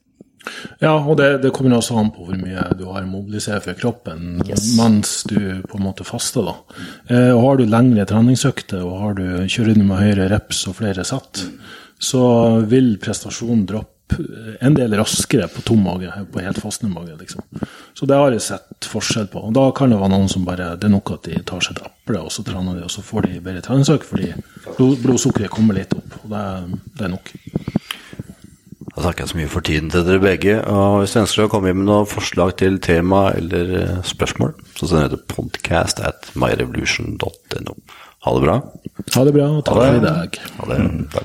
Ja, 0.81 0.95
og 0.97 1.19
det, 1.19 1.29
det, 1.43 1.51
kommer 1.55 1.77
også 1.77 1.97
an 1.99 2.13
på 2.15 2.25
hvor 2.29 2.39
mye 2.39 2.63
du 2.79 2.87
har 2.89 3.07
mobilisert 3.09 3.67
for 3.67 3.79
kroppen 3.79 4.41
yes. 4.47 4.71
mens 4.79 5.23
du 5.29 5.61
på 5.69 5.79
en 5.79 5.85
måte 5.85 6.07
faster. 6.09 6.47
da. 6.47 6.55
Eh, 7.11 7.33
og 7.35 7.43
Har 7.45 7.59
du 7.59 7.67
lengre 7.69 8.07
treningsøkter 8.09 8.85
og 8.85 8.97
har 9.03 9.19
du 9.19 9.27
kjører 9.51 9.77
du 9.77 9.85
med 9.85 10.01
høyere 10.01 10.31
reps 10.33 10.65
og 10.71 10.79
flere 10.81 11.05
sett, 11.09 11.45
så 11.99 12.65
vil 12.71 12.97
prestasjonen 13.03 13.67
droppe 13.67 13.95
en 14.65 14.73
del 14.73 14.95
raskere 14.97 15.49
på 15.53 15.61
tom 15.69 15.83
mage, 15.85 16.09
på 16.33 16.41
helt 16.41 16.61
fastende 16.63 16.95
mage. 16.95 17.17
liksom. 17.21 17.43
Så 17.95 18.07
det 18.09 18.17
har 18.17 18.33
jeg 18.33 18.41
sett 18.47 18.89
forskjell 18.89 19.27
på. 19.29 19.43
Og 19.49 19.53
Da 19.53 19.67
kan 19.77 19.91
det 19.91 19.99
være 20.01 20.15
noen 20.15 20.31
som 20.33 20.47
bare 20.47 20.77
Det 20.81 20.89
er 20.89 20.95
nok 20.95 21.11
at 21.13 21.29
de 21.29 21.43
tar 21.45 21.61
seg 21.61 21.77
et 21.77 21.85
eple, 21.91 22.23
og 22.23 22.33
så 22.33 22.45
trener 22.47 22.79
de, 22.79 22.85
og 22.87 22.91
så 22.91 23.03
får 23.05 23.27
de 23.29 23.41
bedre 23.45 23.61
treningsøk 23.61 24.07
fordi 24.09 24.33
blod, 24.79 25.03
blodsukkeret 25.05 25.51
kommer 25.53 25.75
litt 25.77 25.93
opp. 25.93 26.17
og 26.25 26.31
det, 26.33 26.81
det 26.97 27.05
er 27.05 27.13
nok. 27.19 27.33
Da 28.99 29.05
takker 29.05 29.23
jeg 29.23 29.31
så 29.31 29.39
mye 29.39 29.51
for 29.53 29.61
tiden 29.63 29.91
til 29.93 30.03
dere 30.09 30.19
begge. 30.25 30.57
og 30.67 31.03
Hvis 31.05 31.13
du 31.15 31.21
ønsker 31.21 31.45
å 31.45 31.51
komme 31.53 31.75
med 31.77 31.87
noen 31.87 32.09
forslag 32.09 32.57
til 32.59 32.81
tema 32.83 33.29
eller 33.37 33.75
eh, 33.79 34.03
spørsmål, 34.03 34.57
så 34.75 34.89
sender 34.89 35.13
du 35.13 35.21
podcast 35.31 36.01
at 36.01 36.33
myrevolution.no. 36.35 37.77
Ha 38.27 38.33
det 38.35 38.43
bra. 38.43 38.57
Ha 39.15 39.25
det 39.29 39.35
bra, 39.37 39.47
og 39.53 39.65
takk 39.69 39.79
for 39.79 40.01
i 40.01 40.03
dag. 40.03 40.41
Ha 40.59 40.67
det. 40.73 40.79
Takk. 40.83 41.17